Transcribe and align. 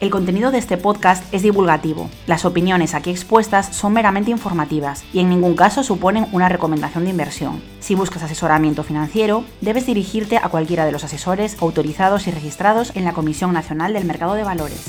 El 0.00 0.08
contenido 0.08 0.50
de 0.50 0.56
este 0.56 0.78
podcast 0.78 1.22
es 1.34 1.42
divulgativo. 1.42 2.08
Las 2.26 2.46
opiniones 2.46 2.94
aquí 2.94 3.10
expuestas 3.10 3.76
son 3.76 3.92
meramente 3.92 4.30
informativas 4.30 5.04
y 5.12 5.18
en 5.18 5.28
ningún 5.28 5.54
caso 5.54 5.82
suponen 5.82 6.26
una 6.32 6.48
recomendación 6.48 7.04
de 7.04 7.10
inversión. 7.10 7.60
Si 7.80 7.94
buscas 7.94 8.22
asesoramiento 8.22 8.82
financiero, 8.82 9.44
debes 9.60 9.84
dirigirte 9.84 10.38
a 10.38 10.48
cualquiera 10.48 10.86
de 10.86 10.92
los 10.92 11.04
asesores 11.04 11.60
autorizados 11.60 12.26
y 12.28 12.30
registrados 12.30 12.96
en 12.96 13.04
la 13.04 13.12
Comisión 13.12 13.52
Nacional 13.52 13.92
del 13.92 14.06
Mercado 14.06 14.32
de 14.32 14.42
Valores. 14.42 14.86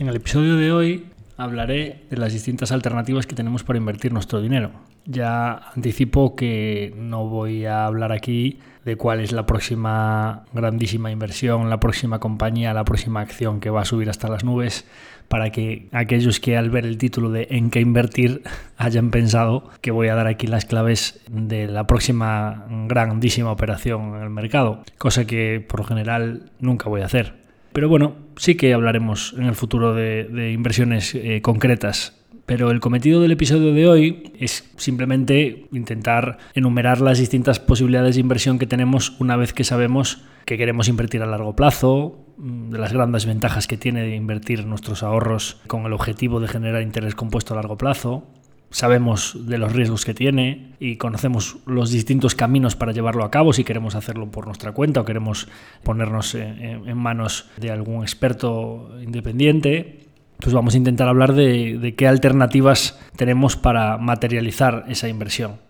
En 0.00 0.08
el 0.08 0.16
episodio 0.16 0.56
de 0.56 0.72
hoy 0.72 1.06
hablaré 1.36 2.02
de 2.10 2.16
las 2.16 2.32
distintas 2.32 2.72
alternativas 2.72 3.28
que 3.28 3.36
tenemos 3.36 3.62
para 3.62 3.78
invertir 3.78 4.12
nuestro 4.12 4.42
dinero. 4.42 4.72
Ya 5.04 5.70
anticipo 5.76 6.34
que 6.34 6.92
no 6.96 7.28
voy 7.28 7.64
a 7.64 7.86
hablar 7.86 8.10
aquí 8.10 8.58
de 8.84 8.96
cuál 8.96 9.20
es 9.20 9.32
la 9.32 9.46
próxima 9.46 10.44
grandísima 10.52 11.10
inversión, 11.10 11.70
la 11.70 11.80
próxima 11.80 12.18
compañía, 12.18 12.74
la 12.74 12.84
próxima 12.84 13.20
acción 13.20 13.60
que 13.60 13.70
va 13.70 13.82
a 13.82 13.84
subir 13.84 14.10
hasta 14.10 14.28
las 14.28 14.44
nubes, 14.44 14.86
para 15.28 15.50
que 15.50 15.88
aquellos 15.92 16.40
que 16.40 16.56
al 16.56 16.70
ver 16.70 16.84
el 16.84 16.98
título 16.98 17.30
de 17.30 17.46
en 17.50 17.70
qué 17.70 17.80
invertir 17.80 18.42
hayan 18.76 19.10
pensado 19.10 19.70
que 19.80 19.90
voy 19.90 20.08
a 20.08 20.14
dar 20.14 20.26
aquí 20.26 20.46
las 20.46 20.64
claves 20.64 21.20
de 21.30 21.68
la 21.68 21.86
próxima 21.86 22.66
grandísima 22.88 23.50
operación 23.50 24.16
en 24.16 24.22
el 24.22 24.30
mercado, 24.30 24.82
cosa 24.98 25.26
que 25.26 25.64
por 25.66 25.80
lo 25.80 25.86
general 25.86 26.50
nunca 26.60 26.88
voy 26.88 27.02
a 27.02 27.06
hacer. 27.06 27.34
Pero 27.72 27.88
bueno, 27.88 28.16
sí 28.36 28.56
que 28.56 28.74
hablaremos 28.74 29.34
en 29.38 29.44
el 29.44 29.54
futuro 29.54 29.94
de, 29.94 30.52
inversiones 30.52 31.14
eh, 31.14 31.40
concretas 31.40 32.21
pero 32.46 32.70
el 32.70 32.80
cometido 32.80 33.20
del 33.20 33.32
episodio 33.32 33.72
de 33.72 33.88
hoy 33.88 34.32
es 34.38 34.70
simplemente 34.76 35.68
intentar 35.72 36.38
enumerar 36.54 37.00
las 37.00 37.18
distintas 37.18 37.60
posibilidades 37.60 38.16
de 38.16 38.20
inversión 38.20 38.58
que 38.58 38.66
tenemos 38.66 39.14
una 39.20 39.36
vez 39.36 39.52
que 39.52 39.64
sabemos 39.64 40.22
que 40.44 40.58
queremos 40.58 40.88
invertir 40.88 41.22
a 41.22 41.26
largo 41.26 41.54
plazo, 41.54 42.26
mm, 42.36 42.70
de 42.70 42.78
las 42.78 42.92
grandes 42.92 43.26
ventajas 43.26 43.66
que 43.66 43.76
tiene 43.76 44.02
de 44.02 44.16
invertir 44.16 44.66
nuestros 44.66 45.02
ahorros 45.02 45.60
con 45.66 45.86
el 45.86 45.92
objetivo 45.92 46.40
de 46.40 46.48
generar 46.48 46.82
interés 46.82 47.14
compuesto 47.14 47.54
a 47.54 47.56
largo 47.56 47.76
plazo. 47.76 48.26
Sabemos 48.70 49.46
de 49.46 49.58
los 49.58 49.72
riesgos 49.72 50.04
que 50.04 50.14
tiene 50.14 50.72
y 50.80 50.96
conocemos 50.96 51.58
los 51.66 51.90
distintos 51.90 52.34
caminos 52.34 52.74
para 52.74 52.92
llevarlo 52.92 53.22
a 53.22 53.30
cabo 53.30 53.52
si 53.52 53.64
queremos 53.64 53.94
hacerlo 53.94 54.30
por 54.30 54.46
nuestra 54.46 54.72
cuenta 54.72 55.02
o 55.02 55.04
queremos 55.04 55.46
ponernos 55.84 56.34
en 56.34 56.96
manos 56.96 57.50
de 57.58 57.70
algún 57.70 58.02
experto 58.02 58.90
independiente 59.02 60.11
pues 60.42 60.54
vamos 60.54 60.74
a 60.74 60.78
intentar 60.78 61.08
hablar 61.08 61.34
de, 61.34 61.94
qué 61.96 62.08
alternativas 62.08 62.98
tenemos 63.16 63.56
para 63.56 63.96
materializar 63.98 64.84
esa 64.88 65.08
inversión. 65.08 65.60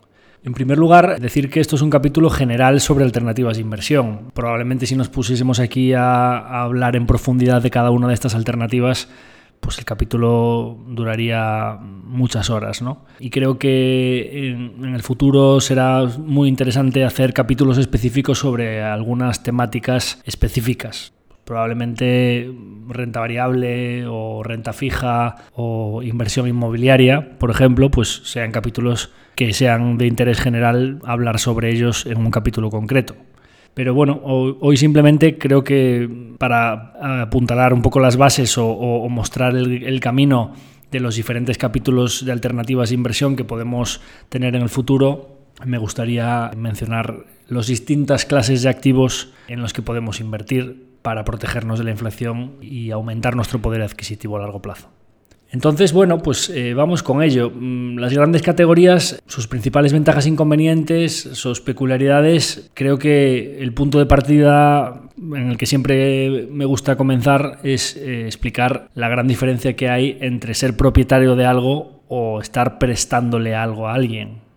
En 0.44 0.54
primer 0.54 0.78
lugar, 0.78 1.20
decir 1.20 1.50
que 1.50 1.60
esto 1.60 1.76
es 1.76 1.82
un 1.82 1.90
capítulo 1.90 2.30
general 2.30 2.80
sobre 2.80 3.04
alternativas 3.04 3.56
de 3.56 3.62
inversión. 3.62 4.32
Probablemente 4.34 4.86
si 4.86 4.96
nos 4.96 5.08
pusiésemos 5.08 5.60
aquí 5.60 5.92
a, 5.92 6.62
hablar 6.62 6.96
en 6.96 7.06
profundidad 7.06 7.62
de 7.62 7.70
cada 7.70 7.90
una 7.90 8.08
de 8.08 8.14
estas 8.14 8.34
alternativas, 8.34 9.08
pues 9.60 9.78
el 9.78 9.84
capítulo 9.84 10.78
duraría 10.88 11.78
muchas 11.80 12.50
horas, 12.50 12.82
¿no? 12.82 13.04
Y 13.20 13.30
creo 13.30 13.58
que 13.58 14.48
en, 14.48 14.84
en, 14.84 14.94
el 14.94 15.02
futuro 15.02 15.60
será 15.60 16.04
muy 16.06 16.48
interesante 16.48 17.04
hacer 17.04 17.32
capítulos 17.32 17.78
específicos 17.78 18.38
sobre 18.38 18.82
algunas 18.82 19.44
temáticas 19.44 20.20
específicas 20.24 21.12
probablemente 21.44 22.50
renta 22.88 23.20
variable 23.20 24.06
o 24.06 24.42
renta 24.42 24.72
fija 24.72 25.36
o 25.54 26.02
inversión 26.02 26.48
inmobiliaria, 26.48 27.38
por 27.38 27.50
ejemplo, 27.50 27.90
pues 27.90 28.22
sean 28.24 28.52
capítulos 28.52 29.10
que 29.34 29.52
sean 29.52 29.98
de 29.98 30.06
interés 30.06 30.40
general 30.40 31.00
hablar 31.04 31.38
sobre 31.38 31.70
ellos 31.70 32.06
en 32.06 32.18
un 32.18 32.30
capítulo 32.30 32.70
concreto. 32.70 33.16
Pero 33.74 33.94
bueno, 33.94 34.20
hoy 34.22 34.76
simplemente 34.76 35.38
creo 35.38 35.64
que 35.64 36.08
para 36.38 37.22
apuntalar 37.22 37.72
un 37.72 37.80
poco 37.80 38.00
las 38.00 38.18
bases 38.18 38.58
o, 38.58 39.08
mostrar 39.08 39.56
el, 39.56 40.00
camino 40.00 40.52
de 40.90 41.00
los 41.00 41.16
diferentes 41.16 41.56
capítulos 41.56 42.26
de 42.26 42.32
alternativas 42.32 42.90
de 42.90 42.96
inversión 42.96 43.34
que 43.34 43.44
podemos 43.44 44.02
tener 44.28 44.56
en 44.56 44.62
el 44.62 44.68
futuro, 44.68 45.38
me 45.64 45.78
gustaría 45.78 46.50
mencionar 46.54 47.24
las 47.48 47.66
distintas 47.66 48.26
clases 48.26 48.62
de 48.62 48.68
activos 48.68 49.32
en 49.48 49.62
los 49.62 49.72
que 49.72 49.80
podemos 49.80 50.20
invertir 50.20 50.91
para 51.02 51.24
protegernos 51.24 51.78
de 51.78 51.84
la 51.84 51.90
inflación 51.90 52.56
y 52.60 52.90
aumentar 52.90 53.36
nuestro 53.36 53.60
poder 53.60 53.82
adquisitivo 53.82 54.36
a 54.36 54.40
largo 54.40 54.62
plazo. 54.62 54.88
Entonces, 55.52 55.92
bueno, 55.92 56.18
pues 56.18 56.48
eh, 56.48 56.72
vamos 56.72 57.02
con 57.02 57.22
ello. 57.22 57.52
Mm, 57.54 57.98
las 57.98 58.14
grandes 58.14 58.40
categorías, 58.40 59.22
sus 59.26 59.46
principales 59.46 59.92
ventajas 59.92 60.24
e 60.24 60.30
inconvenientes, 60.30 61.14
sus 61.14 61.60
peculiaridades, 61.60 62.70
creo 62.72 62.98
que 62.98 63.58
el 63.60 63.74
punto 63.74 63.98
de 63.98 64.06
partida 64.06 65.02
en 65.18 65.50
el 65.50 65.58
que 65.58 65.66
siempre 65.66 66.48
me 66.50 66.64
gusta 66.64 66.96
comenzar 66.96 67.58
es 67.64 67.96
eh, 67.96 68.24
explicar 68.24 68.88
la 68.94 69.10
gran 69.10 69.28
diferencia 69.28 69.76
que 69.76 69.90
hay 69.90 70.16
entre 70.22 70.54
ser 70.54 70.74
propietario 70.74 71.36
de 71.36 71.44
algo 71.44 72.02
o 72.08 72.40
estar 72.40 72.78
prestándole 72.78 73.54
algo 73.54 73.88
a 73.88 73.94
alguien. 73.94 74.51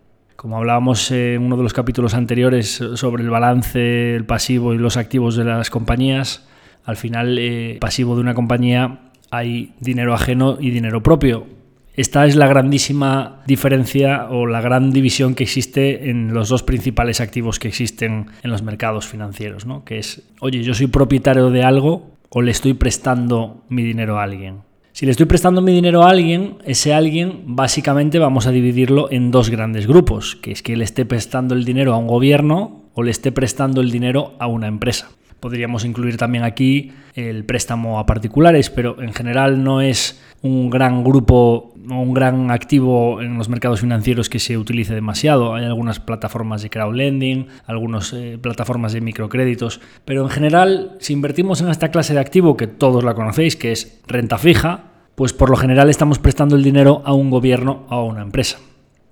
Como 0.45 0.57
hablábamos 0.57 1.09
en 1.09 1.41
uno 1.41 1.57
de 1.57 1.63
los 1.63 1.73
capítulos 1.73 2.13
anteriores 2.13 2.79
sobre 2.93 3.23
el 3.23 3.31
balance, 3.31 4.15
el 4.15 4.25
pasivo 4.25 4.75
y 4.75 4.77
los 4.77 4.95
activos 4.95 5.35
de 5.35 5.43
las 5.43 5.71
compañías, 5.71 6.45
al 6.83 6.97
final, 6.97 7.39
eh, 7.39 7.79
pasivo 7.81 8.13
de 8.13 8.21
una 8.21 8.35
compañía 8.35 9.09
hay 9.31 9.73
dinero 9.79 10.13
ajeno 10.13 10.59
y 10.61 10.69
dinero 10.69 11.01
propio. 11.01 11.47
Esta 11.95 12.27
es 12.27 12.35
la 12.35 12.45
grandísima 12.45 13.41
diferencia 13.47 14.27
o 14.29 14.45
la 14.45 14.61
gran 14.61 14.91
división 14.91 15.33
que 15.33 15.45
existe 15.45 16.11
en 16.11 16.31
los 16.31 16.47
dos 16.47 16.61
principales 16.61 17.21
activos 17.21 17.57
que 17.57 17.67
existen 17.67 18.27
en 18.43 18.51
los 18.51 18.61
mercados 18.61 19.07
financieros, 19.07 19.65
¿no? 19.65 19.83
que 19.83 19.97
es, 19.97 20.21
oye, 20.41 20.61
yo 20.61 20.75
soy 20.75 20.85
propietario 20.85 21.49
de 21.49 21.63
algo 21.63 22.11
o 22.29 22.43
le 22.43 22.51
estoy 22.51 22.75
prestando 22.75 23.63
mi 23.69 23.81
dinero 23.81 24.19
a 24.19 24.23
alguien. 24.23 24.59
Si 24.95 25.05
le 25.05 25.11
estoy 25.11 25.25
prestando 25.25 25.61
mi 25.61 25.73
dinero 25.73 26.03
a 26.03 26.09
alguien, 26.09 26.55
ese 26.63 26.93
alguien 26.93 27.43
básicamente 27.47 28.17
vamos 28.17 28.47
a 28.47 28.51
dividirlo 28.51 29.11
en 29.11 29.29
dos 29.29 29.49
grandes 29.49 29.87
grupos, 29.87 30.37
que 30.37 30.53
es 30.53 30.63
que 30.63 30.77
le 30.77 30.85
esté 30.85 31.03
prestando 31.03 31.53
el 31.53 31.65
dinero 31.65 31.93
a 31.93 31.97
un 31.97 32.07
gobierno 32.07 32.85
o 32.93 33.03
le 33.03 33.11
esté 33.11 33.33
prestando 33.33 33.81
el 33.81 33.91
dinero 33.91 34.35
a 34.39 34.47
una 34.47 34.67
empresa. 34.67 35.09
Podríamos 35.39 35.85
incluir 35.85 36.17
también 36.17 36.43
aquí 36.43 36.91
el 37.13 37.45
préstamo 37.45 37.99
a 37.99 38.05
particulares, 38.05 38.69
pero 38.69 39.01
en 39.01 39.13
general 39.13 39.63
no 39.63 39.81
es 39.81 40.21
un 40.41 40.69
gran 40.69 41.03
grupo 41.03 41.73
o 41.89 41.93
un 41.93 42.13
gran 42.13 42.51
activo 42.51 43.21
en 43.21 43.37
los 43.37 43.49
mercados 43.49 43.81
financieros 43.81 44.29
que 44.29 44.39
se 44.39 44.57
utilice 44.57 44.93
demasiado. 44.93 45.55
Hay 45.55 45.65
algunas 45.65 45.99
plataformas 45.99 46.61
de 46.61 46.69
crowdlending, 46.69 47.47
algunas 47.65 48.13
eh, 48.13 48.37
plataformas 48.41 48.93
de 48.93 49.01
microcréditos, 49.01 49.81
pero 50.03 50.23
en 50.23 50.29
general 50.29 50.97
si 50.99 51.13
invertimos 51.13 51.61
en 51.61 51.69
esta 51.69 51.89
clase 51.89 52.13
de 52.13 52.19
activo 52.19 52.57
que 52.57 52.67
todos 52.67 53.03
la 53.03 53.13
conocéis, 53.13 53.55
que 53.55 53.71
es 53.71 54.01
renta 54.07 54.37
fija, 54.37 54.91
pues 55.15 55.33
por 55.33 55.49
lo 55.49 55.55
general 55.55 55.89
estamos 55.89 56.19
prestando 56.19 56.55
el 56.55 56.63
dinero 56.63 57.01
a 57.05 57.13
un 57.13 57.29
gobierno 57.29 57.85
o 57.89 57.93
a 57.93 58.03
una 58.03 58.21
empresa. 58.21 58.59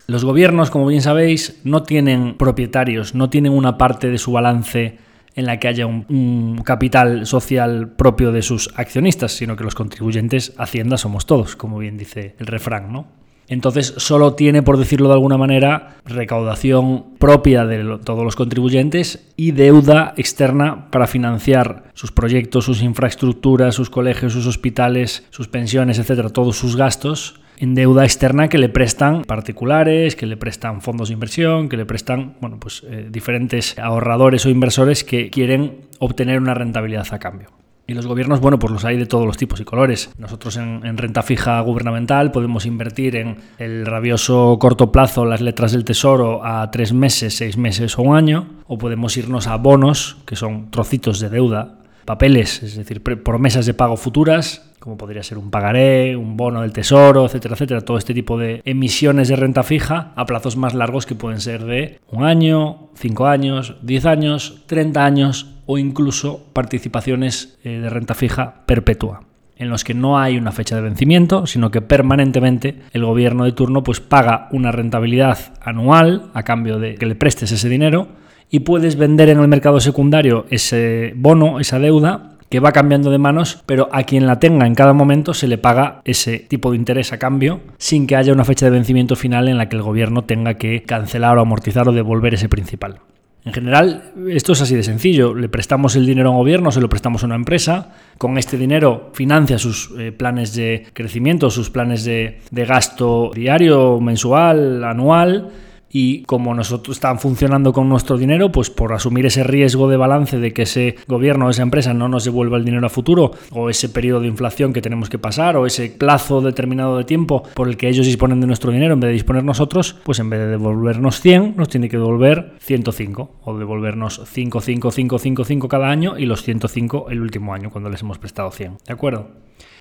Los 0.06 0.26
gobiernos, 0.26 0.70
como 0.70 0.88
bien 0.88 1.02
sabéis, 1.02 1.62
no 1.64 1.84
tienen 1.84 2.36
propietarios, 2.38 3.16
no 3.16 3.30
tienen 3.30 3.54
una 3.54 3.78
parte 3.78 4.10
de 4.10 4.18
su 4.18 4.34
balance 4.34 4.98
en 5.36 5.46
la 5.46 5.60
que 5.60 5.68
haya 5.68 5.86
un, 5.86 6.62
capital 6.64 7.26
social 7.26 7.90
propio 7.96 8.32
de 8.32 8.42
sus 8.42 8.70
accionistas, 8.76 9.32
sino 9.32 9.56
que 9.56 9.64
los 9.64 9.76
contribuyentes, 9.76 10.54
Hacienda 10.58 10.98
somos 10.98 11.26
todos, 11.26 11.56
como 11.56 11.78
bien 11.80 11.98
dice 11.98 12.36
el 12.40 12.48
refrán, 12.48 12.92
¿no? 12.92 13.08
Entonces 13.48 13.94
solo 13.98 14.36
tiene, 14.36 14.64
por 14.64 14.78
decirlo 14.78 15.10
de 15.10 15.16
alguna 15.16 15.38
manera, 15.38 15.98
recaudación 16.06 17.18
propia 17.18 17.66
de 17.66 18.00
todos 18.04 18.24
los 18.24 18.38
contribuyentes 18.38 19.32
y 19.36 19.52
deuda 19.52 20.14
externa 20.16 20.90
para 20.92 21.08
financiar 21.08 21.84
sus 21.94 22.12
proyectos, 22.12 22.66
sus 22.66 22.82
infraestructuras, 22.82 23.76
sus 23.76 23.90
colegios, 23.90 24.34
sus 24.34 24.48
hospitales, 24.48 25.28
sus 25.30 25.50
pensiones, 25.50 26.00
etcétera, 26.00 26.30
todos 26.30 26.58
sus 26.58 26.78
gastos 26.78 27.43
en 27.58 27.76
deuda 27.76 28.04
externa 28.04 28.48
que 28.48 28.58
le 28.58 28.70
prestan 28.70 29.24
particulares, 29.24 30.16
que 30.16 30.26
le 30.26 30.38
prestan 30.38 30.82
fondos 30.82 31.10
de 31.10 31.14
inversión, 31.14 31.70
que 31.70 31.78
le 31.78 31.86
prestan 31.86 32.36
bueno, 32.42 32.60
pues, 32.60 32.84
eh, 32.90 33.08
diferentes 33.10 33.78
ahorradores 33.80 34.46
o 34.46 34.50
inversores 34.50 35.04
que 35.04 35.30
quieren 35.30 35.82
obtener 36.00 36.40
una 36.40 36.54
rentabilidad 36.54 37.08
a 37.12 37.20
cambio. 37.20 37.50
Y 37.86 37.96
los 37.96 38.08
gobiernos, 38.08 38.40
bueno, 38.40 38.60
pues 38.60 38.72
los 38.72 38.86
hay 38.86 38.98
de 38.98 39.06
todos 39.06 39.26
los 39.26 39.36
tipos 39.36 39.60
y 39.60 39.66
colores. 39.66 40.10
Nosotros 40.18 40.56
en, 40.56 40.98
renta 40.98 41.22
fija 41.22 41.60
gubernamental 41.60 42.32
podemos 42.32 42.66
invertir 42.66 43.18
en 43.18 43.38
el 43.58 43.86
rabioso 43.86 44.58
corto 44.58 44.90
plazo, 44.90 45.26
las 45.26 45.42
letras 45.42 45.74
del 45.74 45.84
tesoro, 45.84 46.46
a 46.46 46.72
tres 46.72 46.94
meses, 46.94 47.36
seis 47.36 47.58
meses 47.58 48.00
o 48.00 48.04
un 48.04 48.16
año, 48.16 48.48
o 48.68 48.78
podemos 48.78 49.18
irnos 49.18 49.48
a 49.48 49.58
bonos, 49.58 50.18
que 50.26 50.38
son 50.38 50.72
trocitos 50.72 51.20
de 51.20 51.28
deuda, 51.28 51.83
papeles, 52.06 52.62
es 52.64 52.76
decir, 52.76 53.02
promesas 53.02 53.66
de 53.66 53.74
pago 53.74 53.98
futuras, 53.98 54.70
como 54.80 54.98
podría 54.98 55.24
ser 55.24 55.38
un 55.38 55.50
pagaré, 55.50 56.16
un 56.18 56.36
bono 56.36 56.62
del 56.62 56.74
tesoro, 56.74 57.26
etcétera, 57.26 57.54
etcétera, 57.56 57.82
todo 57.82 57.98
este 57.98 58.14
tipo 58.14 58.38
de 58.38 58.62
emisiones 58.66 59.30
de 59.30 59.38
renta 59.38 59.64
fija 59.64 60.12
a 60.16 60.26
plazos 60.26 60.58
más 60.58 60.74
largos 60.74 61.06
que 61.06 61.16
pueden 61.16 61.40
ser 61.40 61.64
de 61.64 62.00
un 62.10 62.26
año, 62.26 62.90
cinco 62.96 63.28
años, 63.28 63.76
diez 63.82 64.06
años, 64.06 64.64
treinta 64.66 65.06
años 65.06 65.56
o 65.66 65.78
incluso 65.78 66.46
participaciones 66.52 67.58
eh, 67.64 67.80
de 67.80 67.90
renta 67.90 68.14
fija 68.14 68.66
perpetua 68.66 69.22
en 69.56 69.70
los 69.70 69.84
que 69.84 69.94
no 69.94 70.20
hay 70.20 70.38
una 70.38 70.52
fecha 70.52 70.76
de 70.76 70.82
vencimiento, 70.82 71.46
sino 71.46 71.72
que 71.72 71.82
permanentemente 71.82 72.82
el 72.92 73.06
gobierno 73.06 73.46
de 73.46 73.52
turno 73.52 73.84
pues 73.84 74.00
paga 74.02 74.50
una 74.52 74.72
rentabilidad 74.72 75.54
anual 75.62 76.30
a 76.34 76.44
cambio 76.44 76.80
de 76.80 76.96
que 76.96 77.06
le 77.06 77.16
prestes 77.16 77.52
ese 77.52 77.70
dinero 77.70 78.08
y 78.54 78.60
puedes 78.60 78.98
vender 78.98 79.30
en 79.30 79.40
el 79.40 79.48
mercado 79.48 79.80
secundario 79.80 80.46
ese 80.52 81.14
bono, 81.16 81.60
esa 81.60 81.80
deuda 81.80 82.38
que 82.50 82.60
va 82.60 82.72
cambiando 82.72 83.10
de 83.10 83.18
manos, 83.18 83.64
pero 83.66 83.90
a 83.92 84.04
quien 84.04 84.28
la 84.28 84.38
tenga 84.38 84.68
en 84.68 84.76
cada 84.76 84.94
momento 84.94 85.34
se 85.34 85.48
le 85.48 85.58
paga 85.58 86.02
ese 86.06 86.38
tipo 86.38 86.70
de 86.70 86.78
interés 86.78 87.12
a 87.14 87.18
cambio 87.18 87.62
sin 87.80 88.06
que 88.06 88.16
haya 88.16 88.32
una 88.32 88.46
fecha 88.46 88.68
de 88.68 88.72
vencimiento 88.74 89.16
final 89.16 89.50
en 89.50 89.58
la 89.58 89.70
que 89.70 89.76
el 89.76 89.82
gobierno 89.82 90.26
tenga 90.26 90.54
que 90.54 90.84
cancelar 90.84 91.36
o 91.40 91.42
amortizar 91.42 91.90
o 91.90 91.94
devolver 91.94 92.36
ese 92.36 92.48
principal. 92.48 93.00
En 93.44 93.54
general, 93.54 94.12
esto 94.30 94.54
es 94.54 94.62
así 94.62 94.76
de 94.76 94.84
sencillo. 94.84 95.34
Le 95.34 95.50
prestamos 95.50 95.96
el 95.96 96.06
dinero 96.06 96.30
a 96.30 96.32
un 96.34 96.38
gobierno, 96.38 96.72
se 96.72 96.80
lo 96.80 96.90
prestamos 96.90 97.24
a 97.24 97.26
una 97.26 97.36
empresa. 97.36 97.96
Con 98.20 98.38
este 98.38 98.56
dinero 98.56 99.10
financia 99.14 99.58
sus 99.58 99.92
eh, 99.98 100.12
planes 100.12 100.54
de 100.54 100.86
crecimiento, 100.94 101.50
sus 101.50 101.72
planes 101.72 102.06
de 102.06 102.40
gasto 102.52 103.32
diario, 103.34 104.00
mensual, 104.00 104.84
anual 104.84 105.50
y 105.94 106.24
como 106.24 106.54
nosotros 106.56 106.98
están 106.98 107.20
funcionando 107.20 107.72
con 107.72 107.88
nuestro 107.88 108.18
dinero, 108.18 108.52
pues 108.52 108.70
por 108.70 108.92
asumir 108.92 109.28
ese 109.28 109.44
riesgo 109.44 109.88
de 109.88 109.96
balance 109.96 110.40
de 110.40 110.52
que 110.52 110.64
ese 110.64 110.96
gobierno 111.08 111.46
o 111.46 111.50
esa 111.52 111.62
empresa 111.62 111.94
no 111.94 112.10
nos 112.10 112.26
devuelva 112.26 112.58
el 112.58 112.66
dinero 112.66 112.88
a 112.88 112.90
futuro, 112.90 113.32
o 113.52 113.70
ese 113.70 113.90
periodo 113.90 114.22
de 114.22 114.28
inflación 114.28 114.74
que 114.74 114.82
tenemos 114.82 115.10
que 115.10 115.20
pasar, 115.20 115.56
o 115.56 115.68
ese 115.68 115.90
plazo 115.90 116.42
determinado 116.42 116.98
de 116.98 117.04
tiempo 117.04 117.44
por 117.54 117.70
el 117.70 117.78
que 117.78 117.88
ellos 117.88 118.08
disponen 118.08 118.42
de 118.42 118.48
nuestro 118.48 118.72
dinero 118.72 118.96
en 118.96 119.00
vez 119.00 119.10
de 119.10 119.14
disponer 119.14 119.44
nosotros, 119.44 119.96
pues 120.04 120.20
en 120.20 120.30
vez 120.30 120.40
de 120.40 120.48
devolvernos 120.48 121.22
100, 121.22 121.56
nos 121.56 121.70
tiene 121.70 121.90
que 121.90 121.98
devolver 121.98 122.54
105, 122.60 123.32
o 123.44 123.58
devolvernos 123.58 124.22
5, 124.26 124.62
5, 124.62 124.92
5, 124.92 125.20
5, 125.20 125.46
5 125.46 125.68
cada 125.68 125.90
año 125.90 126.18
y 126.18 126.26
los 126.26 126.42
105 126.42 127.12
el 127.12 127.22
último 127.22 127.54
año 127.54 127.70
cuando 127.70 127.92
les 127.92 128.02
hemos 128.02 128.18
prestado 128.18 128.50
100. 128.50 128.78
¿De 128.88 128.94
acuerdo? 128.94 129.28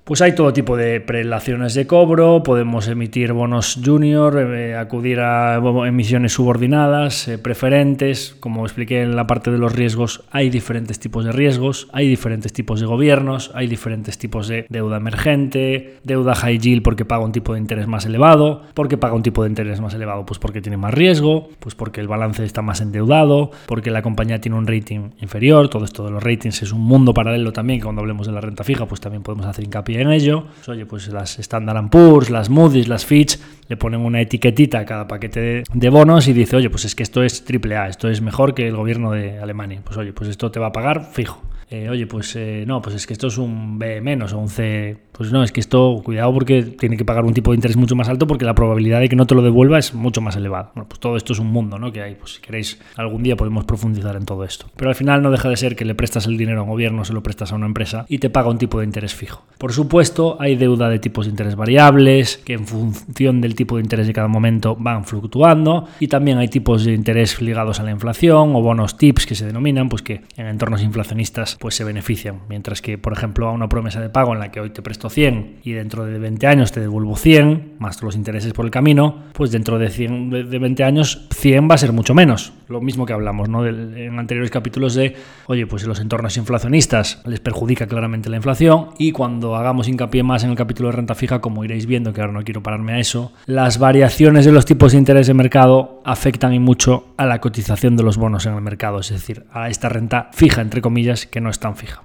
Pues 0.05 0.21
hay 0.21 0.35
todo 0.35 0.51
tipo 0.51 0.75
de 0.75 0.99
prelaciones 0.99 1.75
de 1.75 1.87
cobro, 1.87 2.43
podemos 2.43 2.89
emitir 2.89 3.31
bonos 3.31 3.79
junior, 3.81 4.37
eh, 4.37 4.75
acudir 4.75 5.21
a 5.21 5.61
emisiones 5.87 6.33
subordinadas, 6.33 7.29
eh, 7.29 7.37
preferentes, 7.37 8.35
como 8.41 8.65
expliqué 8.65 9.01
en 9.01 9.15
la 9.15 9.27
parte 9.27 9.49
de 9.49 9.57
los 9.57 9.71
riesgos, 9.71 10.25
hay 10.29 10.49
diferentes 10.49 10.99
tipos 10.99 11.23
de 11.23 11.31
riesgos, 11.31 11.87
hay 11.93 12.09
diferentes 12.09 12.51
tipos 12.51 12.81
de 12.81 12.85
gobiernos, 12.85 13.51
hay 13.53 13.67
diferentes 13.67 14.17
tipos 14.17 14.49
de 14.49 14.65
deuda 14.67 14.97
emergente, 14.97 15.99
deuda 16.03 16.35
high 16.35 16.59
yield 16.59 16.83
porque 16.83 17.05
paga 17.05 17.23
un 17.23 17.31
tipo 17.31 17.53
de 17.53 17.59
interés 17.59 17.87
más 17.87 18.05
elevado, 18.05 18.63
porque 18.73 18.97
paga 18.97 19.13
un 19.13 19.23
tipo 19.23 19.43
de 19.43 19.49
interés 19.51 19.79
más 19.79 19.93
elevado, 19.93 20.25
pues 20.25 20.37
porque 20.37 20.61
tiene 20.61 20.75
más 20.75 20.93
riesgo, 20.93 21.47
pues 21.61 21.75
porque 21.75 22.01
el 22.01 22.09
balance 22.09 22.43
está 22.43 22.61
más 22.61 22.81
endeudado, 22.81 23.51
porque 23.67 23.89
la 23.89 24.01
compañía 24.01 24.41
tiene 24.41 24.57
un 24.57 24.67
rating 24.67 25.11
inferior, 25.21 25.69
todo 25.69 25.85
esto 25.85 26.03
de 26.03 26.11
los 26.11 26.21
ratings 26.21 26.61
es 26.61 26.73
un 26.73 26.81
mundo 26.81 27.13
paralelo 27.13 27.53
también, 27.53 27.79
cuando 27.79 28.01
hablemos 28.01 28.27
de 28.27 28.33
la 28.33 28.41
renta 28.41 28.65
fija, 28.65 28.85
pues 28.85 28.99
también 28.99 29.23
podemos 29.23 29.45
hacer 29.45 29.63
hincapié 29.63 29.92
en 30.01 30.11
ello. 30.11 30.45
Pues, 30.55 30.69
oye, 30.69 30.85
pues 30.85 31.07
las 31.07 31.39
Standard 31.39 31.89
Poor's, 31.89 32.29
las 32.29 32.49
Moody's, 32.49 32.87
las 32.87 33.05
Fitch, 33.05 33.39
le 33.67 33.77
ponen 33.77 34.01
una 34.01 34.21
etiquetita 34.21 34.79
a 34.79 34.85
cada 34.85 35.07
paquete 35.07 35.63
de, 35.73 35.89
bonos 35.89 36.27
y 36.27 36.33
dice, 36.33 36.55
oye, 36.55 36.69
pues 36.69 36.85
es 36.85 36.95
que 36.95 37.03
esto 37.03 37.23
es 37.23 37.43
triple 37.45 37.77
A, 37.77 37.87
esto 37.87 38.09
es 38.09 38.21
mejor 38.21 38.53
que 38.53 38.67
el 38.67 38.75
gobierno 38.75 39.11
de 39.11 39.39
Alemania. 39.39 39.81
Pues 39.83 39.97
oye, 39.97 40.13
pues 40.13 40.29
esto 40.29 40.51
te 40.51 40.59
va 40.59 40.67
a 40.67 40.71
pagar 40.71 41.09
fijo. 41.11 41.41
Eh, 41.69 41.89
oye, 41.89 42.05
pues 42.05 42.35
eh, 42.35 42.65
no, 42.67 42.81
pues 42.81 42.95
es 42.95 43.07
que 43.07 43.13
esto 43.13 43.27
es 43.27 43.37
un 43.37 43.79
B 43.79 43.99
o 43.99 44.37
un 44.37 44.49
C. 44.49 44.97
Pues 45.13 45.31
no, 45.31 45.43
es 45.43 45.51
que 45.51 45.59
esto, 45.59 46.01
cuidado 46.03 46.33
porque 46.33 46.63
tiene 46.63 46.97
que 46.97 47.05
pagar 47.05 47.23
un 47.23 47.33
tipo 47.33 47.51
de 47.51 47.55
interés 47.55 47.77
mucho 47.77 47.95
más 47.95 48.09
alto 48.09 48.25
porque 48.25 48.45
la 48.45 48.55
probabilidad 48.55 48.99
de 48.99 49.09
que 49.09 49.15
no 49.15 49.27
te 49.27 49.35
lo 49.35 49.43
devuelva 49.43 49.77
es 49.77 49.93
mucho 49.93 50.21
más 50.21 50.35
elevada. 50.35 50.71
Bueno, 50.73 50.89
pues 50.89 50.99
todo 50.99 51.17
esto 51.17 51.33
es 51.33 51.39
un 51.39 51.47
mundo, 51.47 51.77
¿no? 51.77 51.91
Que 51.91 52.01
hay, 52.01 52.15
pues 52.15 52.33
si 52.33 52.41
queréis, 52.41 52.79
algún 52.95 53.21
día 53.21 53.35
podemos 53.35 53.63
profundizar 53.65 54.15
en 54.15 54.25
todo 54.25 54.43
esto. 54.43 54.65
Pero 54.75 54.89
al 54.89 54.95
final 54.95 55.21
no 55.21 55.29
deja 55.29 55.49
de 55.49 55.57
ser 55.57 55.75
que 55.75 55.85
le 55.85 55.93
prestas 55.93 56.25
el 56.25 56.35
dinero 56.35 56.61
a 56.61 56.63
un 56.63 56.69
gobierno, 56.69 57.05
se 57.05 57.13
lo 57.13 57.21
prestas 57.21 57.51
a 57.51 57.55
una 57.55 57.67
empresa 57.67 58.05
y 58.09 58.17
te 58.17 58.31
paga 58.31 58.49
un 58.49 58.57
tipo 58.57 58.79
de 58.79 58.85
interés 58.85 59.13
fijo. 59.13 59.43
Por 59.59 59.71
supuesto, 59.71 60.35
hay 60.39 60.55
deuda 60.55 60.89
de 60.89 60.97
tipos 60.97 61.27
de 61.27 61.29
interés 61.29 61.55
variables 61.55 62.37
que 62.37 62.53
en 62.53 62.65
función 62.65 63.39
del 63.39 63.53
tipo 63.53 63.75
de 63.75 63.83
interés 63.83 64.07
de 64.07 64.13
cada 64.13 64.27
momento 64.27 64.75
van 64.75 65.05
fluctuando 65.05 65.87
y 65.99 66.07
también 66.07 66.39
hay 66.39 66.47
tipos 66.47 66.85
de 66.85 66.93
interés 66.93 67.39
ligados 67.39 67.79
a 67.79 67.83
la 67.83 67.91
inflación 67.91 68.55
o 68.55 68.61
bonos 68.61 68.97
tips 68.97 69.27
que 69.27 69.35
se 69.35 69.45
denominan, 69.45 69.89
pues 69.89 70.01
que 70.01 70.21
en 70.37 70.47
entornos 70.47 70.81
inflacionistas 70.81 71.57
pues 71.59 71.75
se 71.75 71.83
benefician. 71.83 72.39
Mientras 72.49 72.81
que, 72.81 72.97
por 72.97 73.13
ejemplo, 73.13 73.47
a 73.47 73.51
una 73.51 73.69
promesa 73.69 74.01
de 74.01 74.09
pago 74.09 74.33
en 74.33 74.39
la 74.39 74.51
que 74.51 74.59
hoy 74.59 74.71
te 74.71 74.81
presto 74.81 75.02
100 75.09 75.59
y 75.63 75.71
dentro 75.73 76.05
de 76.05 76.19
20 76.19 76.47
años 76.47 76.71
te 76.71 76.79
devuelvo 76.79 77.15
100, 77.15 77.75
más 77.79 78.01
los 78.01 78.15
intereses 78.15 78.53
por 78.53 78.65
el 78.65 78.71
camino, 78.71 79.23
pues 79.33 79.51
dentro 79.51 79.79
de, 79.79 79.89
100, 79.89 80.49
de 80.49 80.59
20 80.59 80.83
años 80.83 81.27
100 81.33 81.69
va 81.69 81.75
a 81.75 81.77
ser 81.77 81.93
mucho 81.93 82.13
menos. 82.13 82.53
Lo 82.67 82.81
mismo 82.81 83.05
que 83.05 83.13
hablamos 83.13 83.49
¿no? 83.49 83.65
en 83.65 84.19
anteriores 84.19 84.51
capítulos 84.51 84.95
de, 84.95 85.15
oye, 85.47 85.67
pues 85.67 85.83
en 85.83 85.89
los 85.89 85.99
entornos 85.99 86.37
inflacionistas 86.37 87.21
les 87.25 87.39
perjudica 87.39 87.87
claramente 87.87 88.29
la 88.29 88.37
inflación 88.37 88.89
y 88.97 89.11
cuando 89.11 89.55
hagamos 89.55 89.87
hincapié 89.87 90.23
más 90.23 90.43
en 90.43 90.51
el 90.51 90.55
capítulo 90.55 90.89
de 90.89 90.95
renta 90.95 91.15
fija, 91.15 91.41
como 91.41 91.63
iréis 91.63 91.85
viendo, 91.85 92.13
que 92.13 92.21
ahora 92.21 92.33
no 92.33 92.43
quiero 92.43 92.63
pararme 92.63 92.93
a 92.93 92.99
eso, 92.99 93.33
las 93.45 93.79
variaciones 93.79 94.45
de 94.45 94.51
los 94.51 94.65
tipos 94.65 94.91
de 94.91 94.97
interés 94.97 95.27
de 95.27 95.33
mercado 95.33 96.01
afectan 96.05 96.53
y 96.53 96.59
mucho 96.59 97.13
a 97.17 97.25
la 97.25 97.41
cotización 97.41 97.95
de 97.95 98.03
los 98.03 98.17
bonos 98.17 98.45
en 98.45 98.53
el 98.53 98.61
mercado, 98.61 98.99
es 98.99 99.09
decir, 99.09 99.45
a 99.51 99.69
esta 99.69 99.89
renta 99.89 100.29
fija, 100.33 100.61
entre 100.61 100.81
comillas, 100.81 101.25
que 101.25 101.41
no 101.41 101.49
es 101.49 101.59
tan 101.59 101.75
fija. 101.75 102.03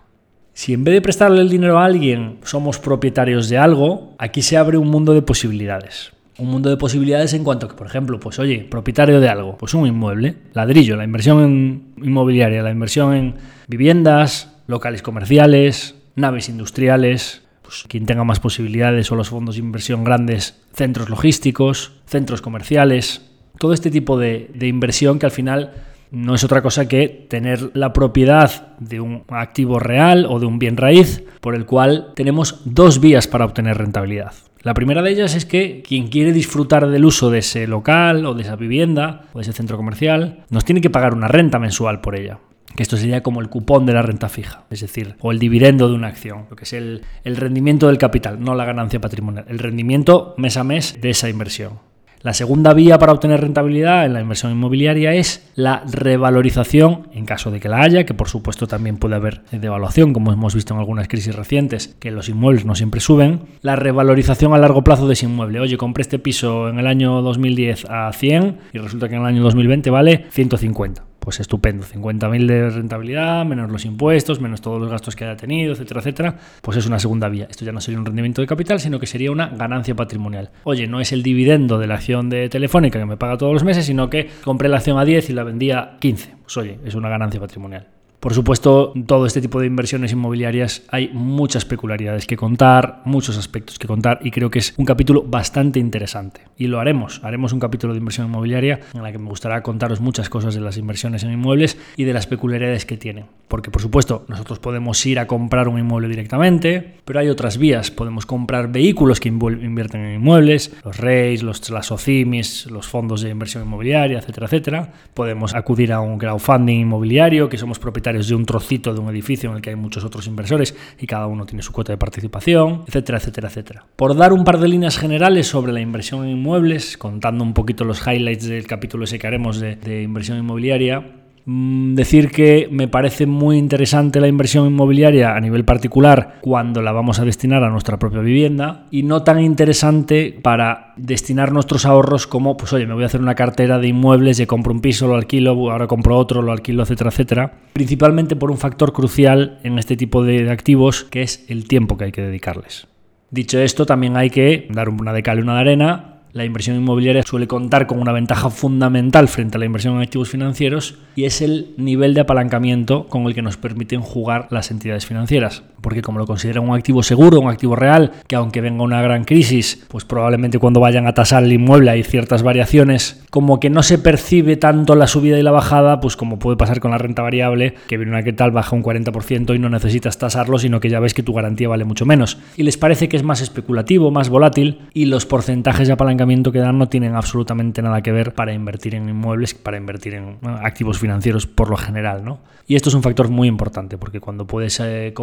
Si 0.58 0.72
en 0.72 0.82
vez 0.82 0.92
de 0.92 1.00
prestarle 1.00 1.40
el 1.40 1.50
dinero 1.50 1.78
a 1.78 1.84
alguien 1.84 2.38
somos 2.42 2.80
propietarios 2.80 3.48
de 3.48 3.58
algo, 3.58 4.16
aquí 4.18 4.42
se 4.42 4.56
abre 4.56 4.76
un 4.76 4.88
mundo 4.88 5.14
de 5.14 5.22
posibilidades. 5.22 6.10
Un 6.36 6.48
mundo 6.48 6.68
de 6.68 6.76
posibilidades 6.76 7.32
en 7.34 7.44
cuanto 7.44 7.68
que, 7.68 7.76
por 7.76 7.86
ejemplo, 7.86 8.18
pues 8.18 8.40
oye, 8.40 8.66
propietario 8.68 9.20
de 9.20 9.28
algo, 9.28 9.56
pues 9.56 9.72
un 9.74 9.86
inmueble, 9.86 10.34
ladrillo, 10.54 10.96
la 10.96 11.04
inversión 11.04 11.44
en 11.44 11.82
inmobiliaria, 12.02 12.60
la 12.60 12.72
inversión 12.72 13.14
en 13.14 13.34
viviendas, 13.68 14.52
locales 14.66 15.00
comerciales, 15.00 15.94
naves 16.16 16.48
industriales, 16.48 17.42
pues 17.62 17.84
quien 17.86 18.04
tenga 18.04 18.24
más 18.24 18.40
posibilidades 18.40 19.12
o 19.12 19.14
los 19.14 19.28
fondos 19.28 19.54
de 19.54 19.60
inversión 19.60 20.02
grandes, 20.02 20.60
centros 20.72 21.08
logísticos, 21.08 21.92
centros 22.04 22.42
comerciales, 22.42 23.22
todo 23.60 23.74
este 23.74 23.92
tipo 23.92 24.18
de 24.18 24.66
inversión 24.66 25.20
que 25.20 25.26
al 25.26 25.32
final 25.32 25.70
no 26.10 26.34
es 26.34 26.44
otra 26.44 26.62
cosa 26.62 26.88
que 26.88 27.08
tener 27.28 27.70
la 27.74 27.92
propiedad 27.92 28.76
de 28.78 29.00
un 29.00 29.24
activo 29.28 29.78
real 29.78 30.26
o 30.28 30.38
de 30.38 30.46
un 30.46 30.58
bien 30.58 30.76
raíz 30.76 31.24
por 31.40 31.54
el 31.54 31.66
cual 31.66 32.12
tenemos 32.14 32.60
dos 32.64 33.00
vías 33.00 33.26
para 33.26 33.44
obtener 33.44 33.78
rentabilidad. 33.78 34.32
La 34.62 34.74
primera 34.74 35.02
de 35.02 35.10
ellas 35.10 35.34
es 35.34 35.44
que 35.44 35.82
quien 35.86 36.08
quiere 36.08 36.32
disfrutar 36.32 36.88
del 36.88 37.04
uso 37.04 37.30
de 37.30 37.38
ese 37.38 37.66
local 37.66 38.26
o 38.26 38.34
de 38.34 38.42
esa 38.42 38.56
vivienda 38.56 39.22
o 39.32 39.38
de 39.38 39.42
ese 39.42 39.52
centro 39.52 39.76
comercial 39.76 40.44
nos 40.50 40.64
tiene 40.64 40.80
que 40.80 40.90
pagar 40.90 41.14
una 41.14 41.28
renta 41.28 41.58
mensual 41.58 42.00
por 42.00 42.16
ella 42.16 42.38
que 42.76 42.82
esto 42.82 42.96
sería 42.96 43.22
como 43.22 43.40
el 43.40 43.48
cupón 43.48 43.86
de 43.86 43.92
la 43.92 44.02
renta 44.02 44.28
fija, 44.28 44.64
es 44.70 44.80
decir, 44.82 45.16
o 45.20 45.32
el 45.32 45.40
dividendo 45.40 45.88
de 45.88 45.94
una 45.94 46.06
acción, 46.06 46.46
lo 46.48 46.54
que 46.54 46.62
es 46.62 46.72
el, 46.72 47.02
el 47.24 47.36
rendimiento 47.36 47.88
del 47.88 47.98
capital, 47.98 48.38
no 48.40 48.54
la 48.54 48.64
ganancia 48.64 49.00
patrimonial, 49.00 49.46
el 49.48 49.58
rendimiento 49.58 50.34
mes 50.36 50.56
a 50.56 50.62
mes 50.62 51.00
de 51.00 51.10
esa 51.10 51.28
inversión. 51.28 51.87
La 52.22 52.34
segunda 52.34 52.74
vía 52.74 52.98
para 52.98 53.12
obtener 53.12 53.40
rentabilidad 53.40 54.04
en 54.04 54.12
la 54.12 54.20
inversión 54.20 54.50
inmobiliaria 54.50 55.14
es 55.14 55.48
la 55.54 55.84
revalorización, 55.86 57.08
en 57.14 57.24
caso 57.24 57.52
de 57.52 57.60
que 57.60 57.68
la 57.68 57.80
haya, 57.80 58.04
que 58.04 58.14
por 58.14 58.28
supuesto 58.28 58.66
también 58.66 58.96
puede 58.96 59.14
haber 59.14 59.42
devaluación, 59.52 60.12
como 60.12 60.32
hemos 60.32 60.54
visto 60.54 60.74
en 60.74 60.80
algunas 60.80 61.06
crisis 61.06 61.34
recientes, 61.34 61.94
que 62.00 62.10
los 62.10 62.28
inmuebles 62.28 62.64
no 62.64 62.74
siempre 62.74 63.00
suben. 63.00 63.42
La 63.62 63.76
revalorización 63.76 64.52
a 64.52 64.58
largo 64.58 64.82
plazo 64.82 65.06
de 65.06 65.12
ese 65.12 65.26
inmueble. 65.26 65.60
Oye, 65.60 65.76
compré 65.76 66.02
este 66.02 66.18
piso 66.18 66.68
en 66.68 66.80
el 66.80 66.88
año 66.88 67.22
2010 67.22 67.86
a 67.88 68.12
100 68.12 68.58
y 68.72 68.78
resulta 68.78 69.08
que 69.08 69.14
en 69.14 69.20
el 69.20 69.26
año 69.26 69.42
2020 69.42 69.90
vale 69.90 70.26
150 70.30 71.07
pues 71.28 71.40
estupendo, 71.40 71.84
50.000 71.84 72.46
de 72.46 72.70
rentabilidad, 72.70 73.44
menos 73.44 73.70
los 73.70 73.84
impuestos, 73.84 74.40
menos 74.40 74.62
todos 74.62 74.80
los 74.80 74.90
gastos 74.90 75.14
que 75.14 75.24
haya 75.24 75.36
tenido, 75.36 75.74
etcétera, 75.74 76.00
etcétera, 76.00 76.36
pues 76.62 76.78
es 76.78 76.86
una 76.86 76.98
segunda 76.98 77.28
vía. 77.28 77.46
Esto 77.50 77.66
ya 77.66 77.72
no 77.72 77.82
sería 77.82 78.00
un 78.00 78.06
rendimiento 78.06 78.40
de 78.40 78.46
capital, 78.46 78.80
sino 78.80 78.98
que 78.98 79.06
sería 79.06 79.30
una 79.30 79.48
ganancia 79.48 79.94
patrimonial. 79.94 80.48
Oye, 80.64 80.86
no 80.86 81.00
es 81.00 81.12
el 81.12 81.22
dividendo 81.22 81.78
de 81.78 81.86
la 81.86 81.96
acción 81.96 82.30
de 82.30 82.48
Telefónica 82.48 82.98
que 82.98 83.04
me 83.04 83.18
paga 83.18 83.36
todos 83.36 83.52
los 83.52 83.62
meses, 83.62 83.84
sino 83.84 84.08
que 84.08 84.30
compré 84.42 84.70
la 84.70 84.78
acción 84.78 84.98
a 84.98 85.04
10 85.04 85.28
y 85.28 85.32
la 85.34 85.44
vendía 85.44 85.80
a 85.80 85.98
15. 85.98 86.34
Pues 86.44 86.56
oye, 86.56 86.78
es 86.86 86.94
una 86.94 87.10
ganancia 87.10 87.38
patrimonial. 87.38 87.97
Por 88.20 88.34
supuesto, 88.34 88.92
todo 89.06 89.26
este 89.26 89.40
tipo 89.40 89.60
de 89.60 89.68
inversiones 89.68 90.10
inmobiliarias 90.10 90.82
hay 90.88 91.10
muchas 91.12 91.64
peculiaridades 91.64 92.26
que 92.26 92.36
contar, 92.36 93.00
muchos 93.04 93.38
aspectos 93.38 93.78
que 93.78 93.86
contar 93.86 94.18
y 94.22 94.32
creo 94.32 94.50
que 94.50 94.58
es 94.58 94.74
un 94.76 94.84
capítulo 94.84 95.22
bastante 95.22 95.78
interesante. 95.78 96.40
Y 96.56 96.66
lo 96.66 96.80
haremos, 96.80 97.20
haremos 97.22 97.52
un 97.52 97.60
capítulo 97.60 97.92
de 97.92 98.00
inversión 98.00 98.26
inmobiliaria 98.26 98.80
en 98.92 99.04
la 99.04 99.12
que 99.12 99.18
me 99.18 99.28
gustará 99.28 99.62
contaros 99.62 100.00
muchas 100.00 100.28
cosas 100.28 100.56
de 100.56 100.60
las 100.60 100.76
inversiones 100.78 101.22
en 101.22 101.30
inmuebles 101.30 101.78
y 101.96 102.04
de 102.04 102.12
las 102.12 102.26
peculiaridades 102.26 102.86
que 102.86 102.96
tienen. 102.96 103.26
Porque 103.46 103.70
por 103.70 103.80
supuesto, 103.80 104.24
nosotros 104.26 104.58
podemos 104.58 105.06
ir 105.06 105.20
a 105.20 105.28
comprar 105.28 105.68
un 105.68 105.78
inmueble 105.78 106.08
directamente, 106.08 106.96
pero 107.04 107.20
hay 107.20 107.28
otras 107.28 107.56
vías. 107.56 107.92
Podemos 107.92 108.26
comprar 108.26 108.72
vehículos 108.72 109.20
que 109.20 109.28
invierten 109.28 110.04
en 110.04 110.14
inmuebles, 110.16 110.76
los 110.84 110.96
REIs, 110.96 111.44
los, 111.44 111.70
las 111.70 111.92
OCIMIS, 111.92 112.66
los 112.66 112.88
fondos 112.88 113.22
de 113.22 113.30
inversión 113.30 113.62
inmobiliaria, 113.62 114.18
etcétera, 114.18 114.46
etcétera. 114.46 114.92
Podemos 115.14 115.54
acudir 115.54 115.92
a 115.92 116.00
un 116.00 116.18
crowdfunding 116.18 116.80
inmobiliario, 116.80 117.48
que 117.48 117.56
somos 117.56 117.78
propietarios 117.78 118.07
de 118.12 118.34
un 118.34 118.46
trocito 118.46 118.94
de 118.94 119.00
un 119.00 119.08
edificio 119.10 119.50
en 119.50 119.56
el 119.56 119.62
que 119.62 119.70
hay 119.70 119.76
muchos 119.76 120.04
otros 120.04 120.26
inversores 120.26 120.74
y 120.98 121.06
cada 121.06 121.26
uno 121.26 121.44
tiene 121.46 121.62
su 121.62 121.72
cuota 121.72 121.92
de 121.92 121.98
participación, 121.98 122.84
etcétera, 122.86 123.18
etcétera, 123.18 123.48
etcétera. 123.48 123.86
Por 123.96 124.16
dar 124.16 124.32
un 124.32 124.44
par 124.44 124.58
de 124.58 124.68
líneas 124.68 124.98
generales 124.98 125.46
sobre 125.46 125.72
la 125.72 125.80
inversión 125.80 126.24
en 126.24 126.30
inmuebles, 126.30 126.96
contando 126.96 127.44
un 127.44 127.54
poquito 127.54 127.84
los 127.84 128.06
highlights 128.06 128.48
del 128.48 128.66
capítulo 128.66 129.04
ese 129.04 129.18
que 129.18 129.26
haremos 129.26 129.60
de, 129.60 130.02
inversión 130.02 130.38
inmobiliaria, 130.38 131.17
decir 131.50 132.30
que 132.30 132.68
me 132.70 132.88
parece 132.88 133.24
muy 133.24 133.56
interesante 133.56 134.20
la 134.20 134.28
inversión 134.28 134.66
inmobiliaria 134.66 135.34
a 135.34 135.40
nivel 135.40 135.64
particular 135.64 136.36
cuando 136.42 136.82
la 136.82 136.92
vamos 136.92 137.20
a 137.20 137.24
destinar 137.24 137.64
a 137.64 137.70
nuestra 137.70 137.98
propia 137.98 138.20
vivienda 138.20 138.84
y 138.90 139.02
no 139.02 139.22
tan 139.22 139.40
interesante 139.40 140.38
para 140.42 140.92
destinar 140.98 141.52
nuestros 141.52 141.86
ahorros 141.86 142.26
como, 142.26 142.58
pues 142.58 142.74
oye, 142.74 142.86
me 142.86 142.92
voy 142.92 143.04
a 143.04 143.06
hacer 143.06 143.22
una 143.22 143.34
cartera 143.34 143.78
de 143.78 143.88
inmuebles, 143.88 144.36
de 144.36 144.46
compro 144.46 144.74
un 144.74 144.82
piso, 144.82 145.08
lo 145.08 145.14
alquilo, 145.14 145.70
ahora 145.70 145.86
compro 145.86 146.18
otro, 146.18 146.42
lo 146.42 146.52
alquilo, 146.52 146.82
etcétera, 146.82 147.08
etcétera. 147.08 147.52
Principalmente 147.72 148.36
por 148.36 148.50
un 148.50 148.58
factor 148.58 148.92
crucial 148.92 149.58
en 149.62 149.78
este 149.78 149.96
tipo 149.96 150.22
de 150.22 150.50
activos 150.50 151.04
que 151.04 151.22
es 151.22 151.46
el 151.48 151.66
tiempo 151.66 151.96
que 151.96 152.04
hay 152.04 152.12
que 152.12 152.22
dedicarles. 152.22 152.88
Dicho 153.30 153.58
esto, 153.58 153.86
también 153.86 154.18
hay 154.18 154.28
que 154.28 154.68
dar 154.70 154.90
una 154.90 155.14
de 155.14 155.22
cal 155.22 155.38
y 155.38 155.42
una 155.42 155.54
de 155.54 155.60
arena 155.60 156.17
la 156.32 156.44
inversión 156.44 156.76
inmobiliaria 156.76 157.22
suele 157.22 157.46
contar 157.46 157.86
con 157.86 158.00
una 158.00 158.12
ventaja 158.12 158.50
fundamental 158.50 159.28
frente 159.28 159.56
a 159.56 159.58
la 159.58 159.64
inversión 159.64 159.96
en 159.96 160.02
activos 160.02 160.28
financieros 160.28 160.96
y 161.16 161.24
es 161.24 161.40
el 161.40 161.74
nivel 161.76 162.14
de 162.14 162.20
apalancamiento 162.20 163.06
con 163.08 163.26
el 163.26 163.34
que 163.34 163.42
nos 163.42 163.56
permiten 163.56 164.00
jugar 164.00 164.46
las 164.50 164.70
entidades 164.70 165.06
financieras. 165.06 165.62
Porque 165.80 166.02
como 166.02 166.18
lo 166.18 166.26
consideran 166.26 166.68
un 166.68 166.76
activo 166.76 167.02
seguro, 167.02 167.40
un 167.40 167.48
activo 167.48 167.76
real, 167.76 168.12
que 168.26 168.36
aunque 168.36 168.60
venga 168.60 168.82
una 168.82 169.00
gran 169.00 169.24
crisis, 169.24 169.86
pues 169.88 170.04
probablemente 170.04 170.58
cuando 170.58 170.80
vayan 170.80 171.06
a 171.06 171.14
tasar 171.14 171.44
el 171.44 171.52
inmueble 171.52 171.90
hay 171.90 172.02
ciertas 172.02 172.42
variaciones, 172.42 173.24
como 173.30 173.58
que 173.58 173.70
no 173.70 173.82
se 173.82 173.98
percibe 173.98 174.56
tanto 174.56 174.94
la 174.94 175.06
subida 175.06 175.38
y 175.38 175.42
la 175.42 175.50
bajada, 175.50 176.00
pues 176.00 176.16
como 176.16 176.38
puede 176.38 176.56
pasar 176.56 176.80
con 176.80 176.90
la 176.90 176.98
renta 176.98 177.22
variable, 177.22 177.74
que 177.88 177.96
viene 177.96 178.12
una 178.12 178.22
que 178.22 178.32
tal 178.32 178.50
baja 178.50 178.76
un 178.76 178.82
40% 178.82 179.54
y 179.54 179.58
no 179.58 179.70
necesitas 179.70 180.18
tasarlo, 180.18 180.58
sino 180.58 180.80
que 180.80 180.90
ya 180.90 181.00
ves 181.00 181.14
que 181.14 181.22
tu 181.22 181.32
garantía 181.32 181.68
vale 181.68 181.84
mucho 181.84 182.06
menos. 182.06 182.38
Y 182.56 182.64
les 182.64 182.76
parece 182.76 183.08
que 183.08 183.16
es 183.16 183.22
más 183.22 183.40
especulativo, 183.40 184.10
más 184.10 184.28
volátil 184.28 184.80
y 184.94 185.06
los 185.06 185.26
porcentajes 185.26 185.88
de 185.88 185.94
apalancamiento 185.94 186.18
que 186.28 186.58
dan 186.58 186.78
no 186.78 186.88
tienen 186.88 187.14
absolutamente 187.14 187.82
nada 187.82 188.02
que 188.02 188.12
ver 188.12 188.34
para 188.34 188.52
invertir 188.52 188.94
en 188.94 189.08
inmuebles, 189.08 189.54
para 189.54 189.76
invertir 189.76 190.14
en 190.14 190.38
activos 190.42 190.98
financieros 190.98 191.46
por 191.46 191.70
lo 191.70 191.76
general. 191.76 192.24
¿no? 192.24 192.40
Y 192.66 192.76
esto 192.76 192.88
es 192.88 192.94
un 192.94 193.02
factor 193.02 193.28
muy 193.28 193.48
importante 193.48 193.98
porque 193.98 194.20
cuando 194.20 194.46
puedes, 194.46 194.78
eh, 194.80 195.14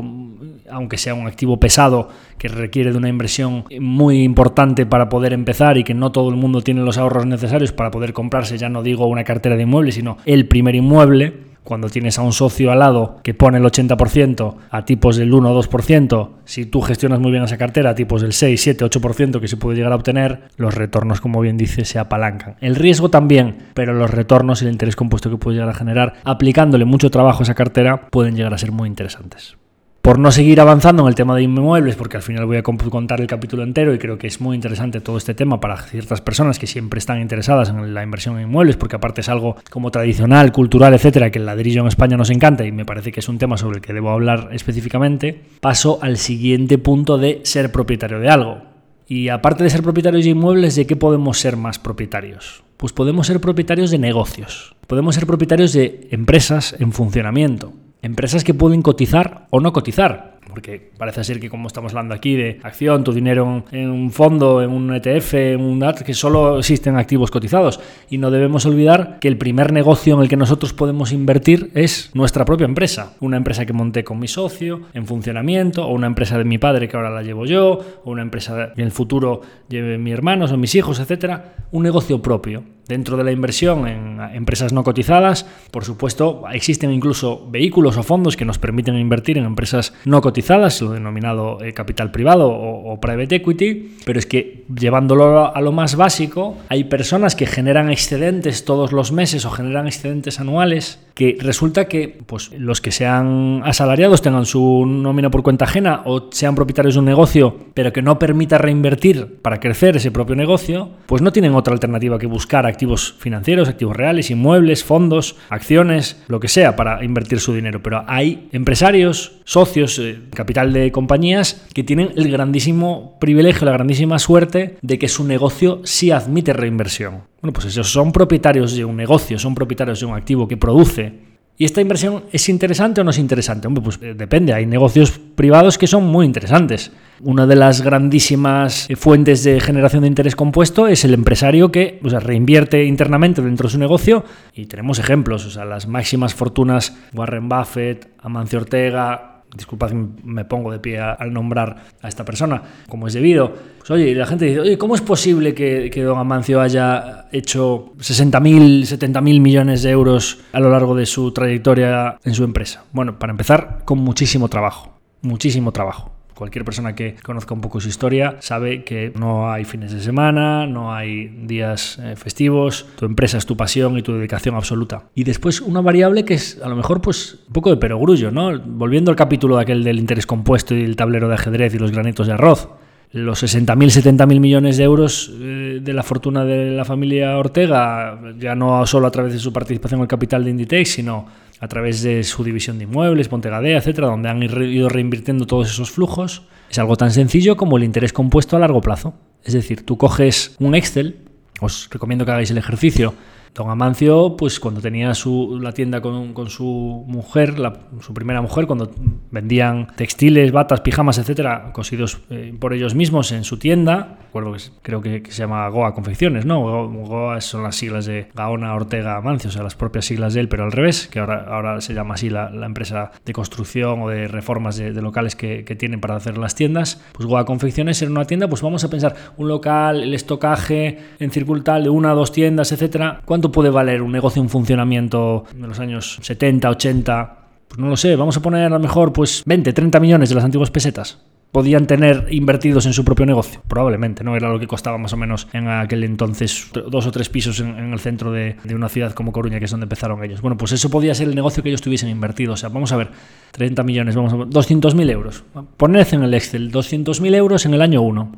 aunque 0.69 0.97
sea 0.97 1.13
un 1.13 1.27
activo 1.27 1.59
pesado 1.59 2.09
que 2.37 2.47
requiere 2.47 2.91
de 2.91 2.97
una 2.97 3.09
inversión 3.09 3.65
muy 3.79 4.23
importante 4.23 4.85
para 4.85 5.09
poder 5.09 5.33
empezar 5.33 5.77
y 5.77 5.83
que 5.83 5.93
no 5.93 6.11
todo 6.11 6.29
el 6.29 6.35
mundo 6.35 6.61
tiene 6.61 6.81
los 6.81 6.97
ahorros 6.97 7.25
necesarios 7.25 7.71
para 7.71 7.91
poder 7.91 8.13
comprarse, 8.13 8.57
ya 8.57 8.69
no 8.69 8.83
digo 8.83 9.07
una 9.07 9.23
cartera 9.23 9.55
de 9.55 9.63
inmuebles, 9.63 9.95
sino 9.95 10.17
el 10.25 10.47
primer 10.47 10.75
inmueble, 10.75 11.54
cuando 11.65 11.89
tienes 11.89 12.17
a 12.17 12.21
un 12.21 12.31
socio 12.31 12.71
al 12.71 12.79
lado 12.79 13.17
que 13.23 13.33
pone 13.33 13.57
el 13.57 13.65
80% 13.65 14.55
a 14.69 14.85
tipos 14.85 15.17
del 15.17 15.33
1 15.33 15.51
o 15.51 15.61
2%, 15.61 16.29
si 16.45 16.65
tú 16.65 16.79
gestionas 16.79 17.19
muy 17.19 17.31
bien 17.31 17.43
esa 17.43 17.57
cartera 17.57 17.89
a 17.89 17.95
tipos 17.95 18.21
del 18.21 18.31
6, 18.31 18.61
7, 18.61 18.85
8% 18.85 19.41
que 19.41 19.49
se 19.49 19.57
puede 19.57 19.75
llegar 19.75 19.91
a 19.91 19.95
obtener, 19.95 20.43
los 20.55 20.73
retornos, 20.73 21.19
como 21.19 21.41
bien 21.41 21.57
dice, 21.57 21.83
se 21.83 21.99
apalancan. 21.99 22.55
El 22.61 22.75
riesgo 22.75 23.09
también, 23.09 23.57
pero 23.73 23.93
los 23.93 24.11
retornos 24.11 24.61
y 24.61 24.65
el 24.65 24.71
interés 24.71 24.95
compuesto 24.95 25.29
que 25.29 25.37
puede 25.37 25.55
llegar 25.55 25.69
a 25.69 25.73
generar 25.73 26.13
aplicándole 26.23 26.85
mucho 26.85 27.11
trabajo 27.11 27.39
a 27.39 27.43
esa 27.43 27.55
cartera 27.55 28.09
pueden 28.09 28.35
llegar 28.35 28.53
a 28.53 28.57
ser 28.57 28.71
muy 28.71 28.87
interesantes. 28.87 29.57
Por 30.05 30.19
no 30.19 30.31
seguir 30.31 30.61
avanzando 30.61 31.01
en 31.01 31.07
el 31.07 31.15
tema 31.15 31.35
de 31.35 31.41
inmuebles, 31.41 31.95
porque 31.95 32.17
al 32.17 32.21
final 32.21 32.45
voy 32.45 32.57
a 32.57 32.61
contar 32.61 33.21
el 33.21 33.25
capítulo 33.25 33.63
entero 33.63 33.91
y 33.91 33.97
creo 33.97 34.19
que 34.19 34.27
es 34.27 34.39
muy 34.39 34.53
interesante 34.53 35.01
todo 35.01 35.17
este 35.17 35.33
tema 35.33 35.59
para 35.59 35.77
ciertas 35.77 36.21
personas 36.21 36.59
que 36.59 36.67
siempre 36.67 36.99
están 36.99 37.19
interesadas 37.19 37.69
en 37.69 37.91
la 37.91 38.03
inversión 38.03 38.37
en 38.37 38.43
inmuebles, 38.43 38.77
porque 38.77 38.97
aparte 38.97 39.21
es 39.21 39.29
algo 39.29 39.55
como 39.71 39.89
tradicional, 39.89 40.51
cultural, 40.51 40.93
etcétera, 40.93 41.31
que 41.31 41.39
el 41.39 41.47
ladrillo 41.47 41.81
en 41.81 41.87
España 41.87 42.17
nos 42.17 42.29
encanta 42.29 42.63
y 42.63 42.71
me 42.71 42.85
parece 42.85 43.11
que 43.11 43.19
es 43.19 43.27
un 43.27 43.39
tema 43.39 43.57
sobre 43.57 43.77
el 43.77 43.81
que 43.81 43.93
debo 43.93 44.11
hablar 44.11 44.49
específicamente, 44.51 45.41
paso 45.59 45.97
al 46.03 46.17
siguiente 46.17 46.77
punto 46.77 47.17
de 47.17 47.41
ser 47.43 47.71
propietario 47.71 48.19
de 48.19 48.29
algo. 48.29 48.61
Y 49.07 49.29
aparte 49.29 49.63
de 49.63 49.71
ser 49.71 49.81
propietarios 49.81 50.23
de 50.23 50.29
inmuebles, 50.29 50.75
¿de 50.75 50.85
qué 50.85 50.95
podemos 50.95 51.39
ser 51.39 51.57
más 51.57 51.79
propietarios? 51.79 52.63
Pues 52.77 52.93
podemos 52.93 53.25
ser 53.25 53.41
propietarios 53.41 53.89
de 53.89 53.97
negocios, 53.97 54.75
podemos 54.85 55.15
ser 55.15 55.25
propietarios 55.25 55.73
de 55.73 56.09
empresas 56.11 56.75
en 56.77 56.91
funcionamiento, 56.91 57.73
Empresas 58.05 58.43
que 58.43 58.53
pueden 58.53 58.83
cotizar 58.83 59.47
o 59.49 59.59
no 59.59 59.73
cotizar 59.73 60.34
porque 60.47 60.91
parece 60.97 61.23
ser 61.23 61.39
que 61.39 61.49
como 61.49 61.67
estamos 61.67 61.91
hablando 61.93 62.13
aquí 62.13 62.35
de 62.35 62.59
acción, 62.63 63.03
tu 63.03 63.13
dinero 63.13 63.65
en 63.71 63.89
un 63.89 64.11
fondo, 64.11 64.61
en 64.61 64.71
un 64.71 64.93
ETF, 64.93 65.33
en 65.33 65.61
un 65.61 65.79
DAT, 65.79 66.01
que 66.01 66.13
solo 66.13 66.59
existen 66.59 66.97
activos 66.97 67.31
cotizados. 67.31 67.79
Y 68.09 68.17
no 68.17 68.31
debemos 68.31 68.65
olvidar 68.65 69.17
que 69.19 69.27
el 69.27 69.37
primer 69.37 69.73
negocio 69.73 70.15
en 70.15 70.21
el 70.21 70.29
que 70.29 70.37
nosotros 70.37 70.73
podemos 70.73 71.11
invertir 71.11 71.71
es 71.73 72.11
nuestra 72.13 72.45
propia 72.45 72.65
empresa. 72.65 73.13
Una 73.19 73.37
empresa 73.37 73.65
que 73.65 73.73
monté 73.73 74.03
con 74.03 74.19
mi 74.19 74.27
socio 74.27 74.81
en 74.93 75.07
funcionamiento, 75.07 75.85
o 75.85 75.93
una 75.93 76.07
empresa 76.07 76.37
de 76.37 76.45
mi 76.45 76.57
padre 76.57 76.87
que 76.87 76.97
ahora 76.97 77.09
la 77.09 77.23
llevo 77.23 77.45
yo, 77.45 77.79
o 78.03 78.11
una 78.11 78.21
empresa 78.21 78.73
que 78.75 78.81
en 78.81 78.87
el 78.87 78.91
futuro 78.91 79.41
lleve 79.67 79.97
mis 79.97 80.13
hermanos 80.13 80.51
o 80.51 80.57
mis 80.57 80.75
hijos, 80.75 80.99
etcétera. 80.99 81.55
Un 81.71 81.83
negocio 81.83 82.21
propio. 82.21 82.63
Dentro 82.87 83.17
de 83.17 83.23
la 83.23 83.31
inversión 83.31 83.87
en 83.87 84.19
empresas 84.33 84.71
no 84.71 84.83
cotizadas, 84.83 85.47
por 85.71 85.83
supuesto, 85.83 86.43
existen 86.53 86.91
incluso 86.91 87.49
vehículos 87.49 87.97
o 87.97 88.03
fondos 88.03 88.37
que 88.37 88.45
nos 88.45 88.59
permiten 88.59 88.95
invertir 88.95 89.39
en 89.39 89.45
empresas 89.45 89.93
no 90.05 90.21
cotizadas, 90.21 90.34
lo 90.41 90.91
denominado 90.91 91.63
eh, 91.63 91.73
capital 91.73 92.11
privado 92.11 92.49
o, 92.49 92.99
private 92.99 93.35
equity, 93.35 93.97
pero 94.05 94.19
es 94.19 94.25
que 94.25 94.63
llevándolo 94.73 95.53
a 95.53 95.61
lo 95.61 95.71
más 95.71 95.95
básico, 95.95 96.57
hay 96.69 96.85
personas 96.85 97.35
que 97.35 97.45
generan 97.45 97.91
excedentes 97.91 98.65
todos 98.65 98.91
los 98.91 99.11
meses 99.11 99.45
o 99.45 99.51
generan 99.51 99.87
excedentes 99.87 100.39
anuales 100.39 101.04
que 101.15 101.37
resulta 101.39 101.85
que 101.85 102.19
pues, 102.25 102.51
los 102.51 102.81
que 102.81 102.91
sean 102.91 103.61
asalariados 103.63 104.21
tengan 104.21 104.45
su 104.45 104.85
nómina 104.85 105.31
por 105.31 105.43
cuenta 105.43 105.63
ajena 105.63 106.01
o 106.05 106.27
sean 106.31 106.55
propietarios 106.55 106.95
de 106.95 106.99
un 106.99 107.05
negocio, 107.05 107.55
pero 107.73 107.93
que 107.93 108.01
no 108.01 108.19
permita 108.19 108.57
reinvertir 108.57 109.37
para 109.41 109.61
crecer 109.61 109.95
ese 109.95 110.11
propio 110.11 110.35
negocio, 110.35 110.89
pues 111.05 111.21
no 111.21 111.31
tienen 111.31 111.55
otra 111.55 111.73
alternativa 111.73 112.19
que 112.19 112.27
buscar 112.27 112.65
activos 112.65 113.15
financieros, 113.17 113.69
activos 113.69 113.95
reales, 113.95 114.29
inmuebles, 114.29 114.83
fondos, 114.83 115.37
acciones, 115.49 116.21
lo 116.27 116.41
que 116.41 116.49
sea 116.49 116.75
para 116.75 117.01
invertir 117.03 117.39
su 117.39 117.53
dinero. 117.53 117.81
Pero 117.81 118.03
hay 118.07 118.49
empresarios, 118.51 119.39
socios, 119.45 119.97
eh, 119.99 120.19
capital 120.31 120.73
de 120.73 120.91
compañías 120.91 121.65
que 121.73 121.85
tienen 121.85 122.11
el 122.17 122.29
grandísimo 122.29 123.17
privilegio, 123.21 123.65
la 123.65 123.71
grandísima 123.71 124.19
suerte 124.19 124.77
de 124.81 124.99
que 124.99 125.07
su 125.07 125.23
negocio 125.23 125.79
sí 125.85 126.11
admite 126.11 126.51
reinversión. 126.51 127.23
Bueno, 127.45 127.53
pues 127.53 127.67
ellos 127.67 127.91
son 127.91 128.11
propietarios 128.11 128.75
de 128.75 128.83
un 128.83 128.97
negocio, 128.97 129.37
son 129.37 129.53
propietarios 129.53 129.99
de 129.99 130.07
un 130.07 130.15
activo 130.15 130.47
que 130.47 130.57
produce. 130.57 131.13
¿Y 131.59 131.65
esta 131.65 131.79
inversión 131.79 132.23
es 132.31 132.49
interesante 132.49 133.01
o 133.01 133.03
no 133.03 133.11
es 133.11 133.19
interesante? 133.19 133.69
Pues 133.69 133.99
eh, 134.01 134.15
depende. 134.17 134.51
Hay 134.51 134.65
negocios 134.65 135.11
privados 135.35 135.77
que 135.77 135.85
son 135.85 136.07
muy 136.07 136.25
interesantes. 136.25 136.91
Una 137.21 137.45
de 137.45 137.55
las 137.55 137.81
grandísimas 137.83 138.89
eh, 138.89 138.95
fuentes 138.95 139.43
de 139.43 139.59
generación 139.59 140.01
de 140.01 140.07
interés 140.07 140.35
compuesto 140.35 140.87
es 140.87 141.05
el 141.05 141.13
empresario 141.13 141.71
que 141.71 141.99
reinvierte 142.01 142.83
internamente 142.83 143.43
dentro 143.43 143.67
de 143.67 143.73
su 143.73 143.77
negocio 143.77 144.25
y 144.55 144.65
tenemos 144.65 144.97
ejemplos, 144.97 145.45
o 145.45 145.51
sea, 145.51 145.65
las 145.65 145.87
máximas 145.87 146.33
fortunas, 146.33 146.97
Warren 147.13 147.47
Buffett, 147.47 148.09
Amancio 148.23 148.57
Ortega, 148.57 149.34
disculpad 149.55 149.91
me 149.91 150.45
pongo 150.45 150.71
de 150.71 150.79
pie 150.79 150.99
al 150.99 151.33
nombrar 151.33 151.77
a 152.01 152.07
esta 152.07 152.25
persona, 152.25 152.61
como 152.89 153.07
es 153.07 153.13
debido. 153.13 153.53
Pues 153.79 153.91
oye, 153.91 154.13
la 154.15 154.25
gente 154.25 154.45
dice, 154.45 154.59
oye, 154.59 154.77
¿cómo 154.77 154.95
es 154.95 155.01
posible 155.01 155.53
que, 155.53 155.89
que 155.91 156.03
don 156.03 156.17
Amancio 156.17 156.61
haya 156.61 157.27
hecho 157.31 157.93
60.000, 157.97 158.81
70.000 158.81 159.41
millones 159.41 159.83
de 159.83 159.91
euros 159.91 160.39
a 160.51 160.59
lo 160.59 160.69
largo 160.69 160.95
de 160.95 161.05
su 161.05 161.31
trayectoria 161.31 162.17
en 162.23 162.33
su 162.33 162.43
empresa? 162.43 162.83
Bueno, 162.91 163.17
para 163.19 163.31
empezar, 163.31 163.81
con 163.85 163.99
muchísimo 163.99 164.49
trabajo, 164.49 164.99
muchísimo 165.21 165.71
trabajo. 165.71 166.14
Cualquier 166.35 166.65
persona 166.65 166.95
que 166.95 167.15
conozca 167.23 167.53
un 167.53 167.61
poco 167.61 167.79
su 167.79 167.87
historia 167.87 168.35
sabe 168.41 168.83
que 168.83 169.13
no 169.17 169.49
hay 169.49 169.63
fines 169.63 169.93
de 169.93 170.01
semana, 170.01 170.67
no 170.67 170.93
hay 170.93 171.27
días 171.27 171.97
eh, 171.99 172.15
festivos, 172.15 172.85
tu 172.97 173.05
empresa 173.05 173.37
es 173.37 173.45
tu 173.45 173.55
pasión 173.55 173.97
y 173.97 174.01
tu 174.01 174.13
dedicación 174.13 174.55
absoluta. 174.55 175.05
Y 175.15 175.23
después 175.23 175.61
una 175.61 175.81
variable 175.81 176.25
que 176.25 176.33
es 176.33 176.59
a 176.61 176.67
lo 176.67 176.75
mejor 176.75 177.01
pues 177.01 177.39
un 177.47 177.53
poco 177.53 177.69
de 177.69 177.77
perogrullo, 177.77 178.31
¿no? 178.31 178.59
Volviendo 178.59 179.11
al 179.11 179.17
capítulo 179.17 179.57
aquel 179.57 179.83
del 179.83 179.97
interés 179.97 180.27
compuesto 180.27 180.75
y 180.75 180.83
el 180.83 180.95
tablero 180.95 181.29
de 181.29 181.35
ajedrez 181.35 181.73
y 181.73 181.79
los 181.79 181.91
granitos 181.91 182.27
de 182.27 182.33
arroz 182.33 182.69
los 183.15 183.41
60.000, 183.41 184.17
70.000 184.17 184.39
millones 184.41 184.75
de 184.75 184.83
euros 184.83 185.31
eh, 185.39 185.79
de 185.81 185.93
la 185.93 186.03
fortuna 186.03 186.43
de 186.43 186.71
la 186.71 186.83
familia 186.83 187.37
Ortega, 187.37 188.19
ya 188.37 188.55
no 188.55 188.85
solo 188.85 189.07
a 189.07 189.11
través 189.11 189.31
de 189.31 189.39
su 189.39 189.53
participación 189.53 189.99
en 189.99 190.03
el 190.03 190.07
capital 190.09 190.43
de 190.43 190.49
Inditex, 190.49 190.89
sino 190.89 191.25
a 191.59 191.67
través 191.67 192.01
de 192.01 192.23
su 192.23 192.43
división 192.43 192.77
de 192.77 192.83
inmuebles, 192.83 193.27
Pontegadea, 193.27 193.77
etcétera, 193.77 194.07
donde 194.07 194.29
han 194.29 194.41
ido 194.43 194.89
reinvirtiendo 194.89 195.45
todos 195.45 195.69
esos 195.69 195.91
flujos, 195.91 196.43
es 196.69 196.79
algo 196.79 196.95
tan 196.95 197.11
sencillo 197.11 197.55
como 197.55 197.77
el 197.77 197.83
interés 197.83 198.13
compuesto 198.13 198.55
a 198.55 198.59
largo 198.59 198.81
plazo. 198.81 199.13
Es 199.43 199.53
decir, 199.53 199.85
tú 199.85 199.97
coges 199.97 200.55
un 200.59 200.75
Excel, 200.75 201.19
os 201.61 201.89
recomiendo 201.91 202.25
que 202.25 202.31
hagáis 202.31 202.51
el 202.51 202.57
ejercicio, 202.57 203.13
Don 203.55 203.69
Amancio, 203.69 204.35
pues 204.37 204.59
cuando 204.59 204.81
tenía 204.81 205.13
su, 205.13 205.59
la 205.61 205.71
tienda 205.71 206.01
con, 206.01 206.33
con 206.33 206.49
su 206.49 207.05
mujer, 207.07 207.55
su 208.01 208.13
primera 208.13 208.41
mujer, 208.41 208.67
cuando 208.67 208.91
vendían 209.31 209.87
textiles, 209.95 210.51
batas, 210.51 210.81
pijamas, 210.81 211.17
etcétera, 211.19 211.71
cosidos 211.71 212.19
eh, 212.29 212.53
por 212.59 212.73
ellos 212.73 212.95
mismos 212.95 213.31
en 213.31 213.45
su 213.45 213.57
tienda, 213.57 214.17
recuerdo 214.25 214.51
que 214.51 214.59
creo 214.81 215.01
que, 215.01 215.31
se 215.31 215.43
llama 215.43 215.67
Goa 215.69 215.93
Confecciones, 215.93 216.45
¿no? 216.45 216.89
Goa 216.89 217.39
son 217.39 217.63
las 217.63 217.77
siglas 217.77 218.05
de 218.05 218.27
Gaona 218.33 218.75
Ortega 218.75 219.15
Amancio, 219.15 219.49
o 219.49 219.53
sea, 219.53 219.63
las 219.63 219.75
propias 219.75 220.03
siglas 220.03 220.33
de 220.33 220.41
él, 220.41 220.49
pero 220.49 220.65
al 220.65 220.73
revés, 220.73 221.07
que 221.07 221.19
ahora, 221.19 221.45
ahora 221.47 221.79
se 221.79 221.93
llama 221.93 222.15
así 222.15 222.29
la, 222.29 222.49
la 222.49 222.65
empresa 222.65 223.11
de 223.23 223.31
construcción 223.31 224.01
o 224.01 224.09
de 224.09 224.27
reformas 224.27 224.75
de, 224.75 224.91
locales 225.01 225.37
que, 225.37 225.63
que, 225.63 225.75
tienen 225.75 226.01
para 226.01 226.17
hacer 226.17 226.37
las 226.37 226.55
tiendas. 226.55 227.01
Pues 227.13 227.25
Goa 227.25 227.45
Confecciones 227.45 228.01
era 228.01 228.11
una 228.11 228.25
tienda, 228.25 228.49
pues 228.49 228.61
vamos 228.61 228.83
a 228.83 228.89
pensar, 228.89 229.15
un 229.37 229.47
local, 229.47 230.03
el 230.03 230.13
estocaje 230.13 230.97
en 231.19 231.31
circuntal 231.31 231.83
de 231.83 231.89
una 231.89 232.11
dos 232.11 232.33
tiendas, 232.33 232.73
etcétera, 232.73 233.21
¿cuánto 233.23 233.44
puede 233.51 233.69
valer 233.69 234.01
un 234.01 234.11
negocio 234.11 234.41
en 234.41 234.49
funcionamiento 234.49 235.45
en 235.53 235.67
los 235.67 235.79
años 235.79 236.19
70, 236.21 236.69
80? 236.69 237.37
Pues 237.67 237.79
no 237.79 237.89
lo 237.89 237.97
sé, 237.97 238.15
vamos 238.15 238.37
a 238.37 238.41
poner 238.41 238.65
a 238.65 238.69
lo 238.69 238.79
mejor 238.79 239.11
pues 239.13 239.43
20, 239.45 239.73
30 239.73 239.99
millones 239.99 240.29
de 240.29 240.35
las 240.35 240.43
antiguas 240.43 240.71
pesetas. 240.71 241.19
¿Podían 241.51 241.87
tener 241.87 242.27
invertidos 242.31 242.85
en 242.85 242.91
su 242.91 243.05
propio 243.05 243.25
negocio? 243.25 243.61
Probablemente, 243.65 244.25
¿no? 244.25 244.35
Era 244.35 244.49
lo 244.49 244.59
que 244.59 244.67
costaba 244.67 244.97
más 244.97 245.13
o 245.13 245.17
menos 245.17 245.47
en 245.53 245.69
aquel 245.69 246.03
entonces 246.03 246.69
dos 246.73 247.07
o 247.07 247.11
tres 247.13 247.29
pisos 247.29 247.61
en, 247.61 247.93
el 247.93 247.99
centro 247.99 248.33
de, 248.33 248.57
de, 248.65 248.75
una 248.75 248.89
ciudad 248.89 249.13
como 249.13 249.31
Coruña, 249.31 249.57
que 249.59 249.65
es 249.65 249.71
donde 249.71 249.85
empezaron 249.85 250.21
ellos. 250.21 250.41
Bueno, 250.41 250.57
pues 250.57 250.73
eso 250.73 250.89
podía 250.89 251.15
ser 251.15 251.29
el 251.29 251.35
negocio 251.35 251.63
que 251.63 251.69
ellos 251.69 251.81
tuviesen 251.81 252.09
invertido. 252.09 252.53
O 252.53 252.57
sea, 252.57 252.67
vamos 252.67 252.91
a 252.91 252.97
ver, 252.97 253.11
30 253.51 253.83
millones, 253.83 254.17
vamos 254.17 254.33
a 254.33 254.35
ver, 254.35 254.47
200.000 254.47 255.09
euros. 255.09 255.45
Poned 255.77 256.05
en 256.11 256.23
el 256.23 256.33
Excel 256.33 256.73
200.000 256.73 257.35
euros 257.35 257.65
en 257.65 257.73
el 257.73 257.81
año 257.81 258.01
1 258.01 258.31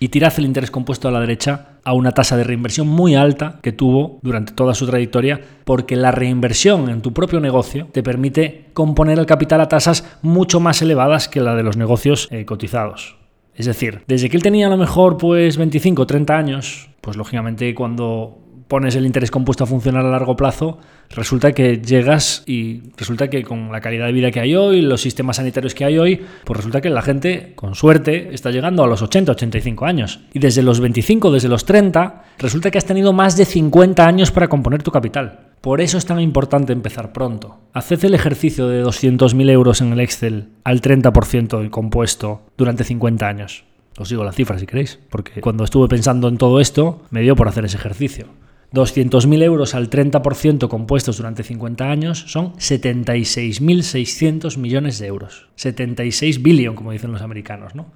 y 0.00 0.08
tirad 0.08 0.32
el 0.36 0.46
interés 0.46 0.72
compuesto 0.72 1.06
a 1.06 1.12
la 1.12 1.20
derecha 1.20 1.75
a 1.86 1.92
una 1.92 2.10
tasa 2.10 2.36
de 2.36 2.42
reinversión 2.42 2.88
muy 2.88 3.14
alta 3.14 3.60
que 3.62 3.70
tuvo 3.70 4.18
durante 4.22 4.52
toda 4.52 4.74
su 4.74 4.88
trayectoria, 4.88 5.40
porque 5.64 5.94
la 5.94 6.10
reinversión 6.10 6.88
en 6.88 7.00
tu 7.00 7.12
propio 7.12 7.38
negocio 7.38 7.86
te 7.92 8.02
permite 8.02 8.66
componer 8.72 9.20
el 9.20 9.26
capital 9.26 9.60
a 9.60 9.68
tasas 9.68 10.04
mucho 10.20 10.58
más 10.58 10.82
elevadas 10.82 11.28
que 11.28 11.40
la 11.40 11.54
de 11.54 11.62
los 11.62 11.76
negocios 11.76 12.26
eh, 12.32 12.44
cotizados. 12.44 13.16
Es 13.54 13.66
decir, 13.66 14.02
desde 14.08 14.28
que 14.28 14.36
él 14.36 14.42
tenía 14.42 14.66
a 14.66 14.70
lo 14.70 14.76
mejor 14.76 15.16
pues 15.16 15.56
25 15.56 16.02
o 16.02 16.06
30 16.08 16.36
años, 16.36 16.90
pues 17.00 17.16
lógicamente 17.16 17.72
cuando 17.76 18.36
pones 18.68 18.96
el 18.96 19.06
interés 19.06 19.30
compuesto 19.30 19.64
a 19.64 19.66
funcionar 19.66 20.04
a 20.04 20.10
largo 20.10 20.36
plazo, 20.36 20.78
resulta 21.10 21.52
que 21.52 21.78
llegas 21.78 22.42
y 22.46 22.82
resulta 22.96 23.28
que 23.28 23.42
con 23.42 23.70
la 23.70 23.80
calidad 23.80 24.06
de 24.06 24.12
vida 24.12 24.30
que 24.30 24.40
hay 24.40 24.56
hoy, 24.56 24.80
los 24.80 25.00
sistemas 25.00 25.36
sanitarios 25.36 25.74
que 25.74 25.84
hay 25.84 25.98
hoy, 25.98 26.24
pues 26.44 26.56
resulta 26.56 26.80
que 26.80 26.90
la 26.90 27.02
gente, 27.02 27.52
con 27.54 27.74
suerte, 27.74 28.30
está 28.32 28.50
llegando 28.50 28.82
a 28.82 28.86
los 28.86 29.02
80, 29.02 29.32
85 29.32 29.86
años. 29.86 30.20
Y 30.32 30.40
desde 30.40 30.62
los 30.62 30.80
25, 30.80 31.30
desde 31.30 31.48
los 31.48 31.64
30, 31.64 32.24
resulta 32.38 32.70
que 32.70 32.78
has 32.78 32.84
tenido 32.84 33.12
más 33.12 33.36
de 33.36 33.44
50 33.44 34.06
años 34.06 34.30
para 34.30 34.48
componer 34.48 34.82
tu 34.82 34.90
capital. 34.90 35.40
Por 35.60 35.80
eso 35.80 35.98
es 35.98 36.06
tan 36.06 36.20
importante 36.20 36.72
empezar 36.72 37.12
pronto. 37.12 37.58
Haced 37.72 38.04
el 38.04 38.14
ejercicio 38.14 38.68
de 38.68 38.84
200.000 38.84 39.50
euros 39.50 39.80
en 39.80 39.92
el 39.92 40.00
Excel 40.00 40.48
al 40.64 40.80
30% 40.80 41.58
del 41.58 41.70
compuesto 41.70 42.42
durante 42.56 42.84
50 42.84 43.26
años. 43.26 43.64
Os 43.98 44.10
digo 44.10 44.24
la 44.24 44.32
cifra 44.32 44.58
si 44.58 44.66
queréis, 44.66 44.98
porque 45.10 45.40
cuando 45.40 45.64
estuve 45.64 45.88
pensando 45.88 46.28
en 46.28 46.36
todo 46.36 46.60
esto, 46.60 47.02
me 47.10 47.22
dio 47.22 47.34
por 47.34 47.48
hacer 47.48 47.64
ese 47.64 47.78
ejercicio. 47.78 48.26
200.000 48.72 49.42
euros 49.42 49.74
al 49.74 49.90
30% 49.90 50.68
compuestos 50.68 51.16
durante 51.16 51.42
50 51.42 51.90
años 51.90 52.24
son 52.26 52.52
76.600 52.54 54.58
millones 54.58 54.98
de 54.98 55.06
euros. 55.06 55.48
76 55.56 56.42
billion, 56.42 56.74
como 56.74 56.92
dicen 56.92 57.12
los 57.12 57.22
americanos, 57.22 57.74
¿no? 57.74 57.86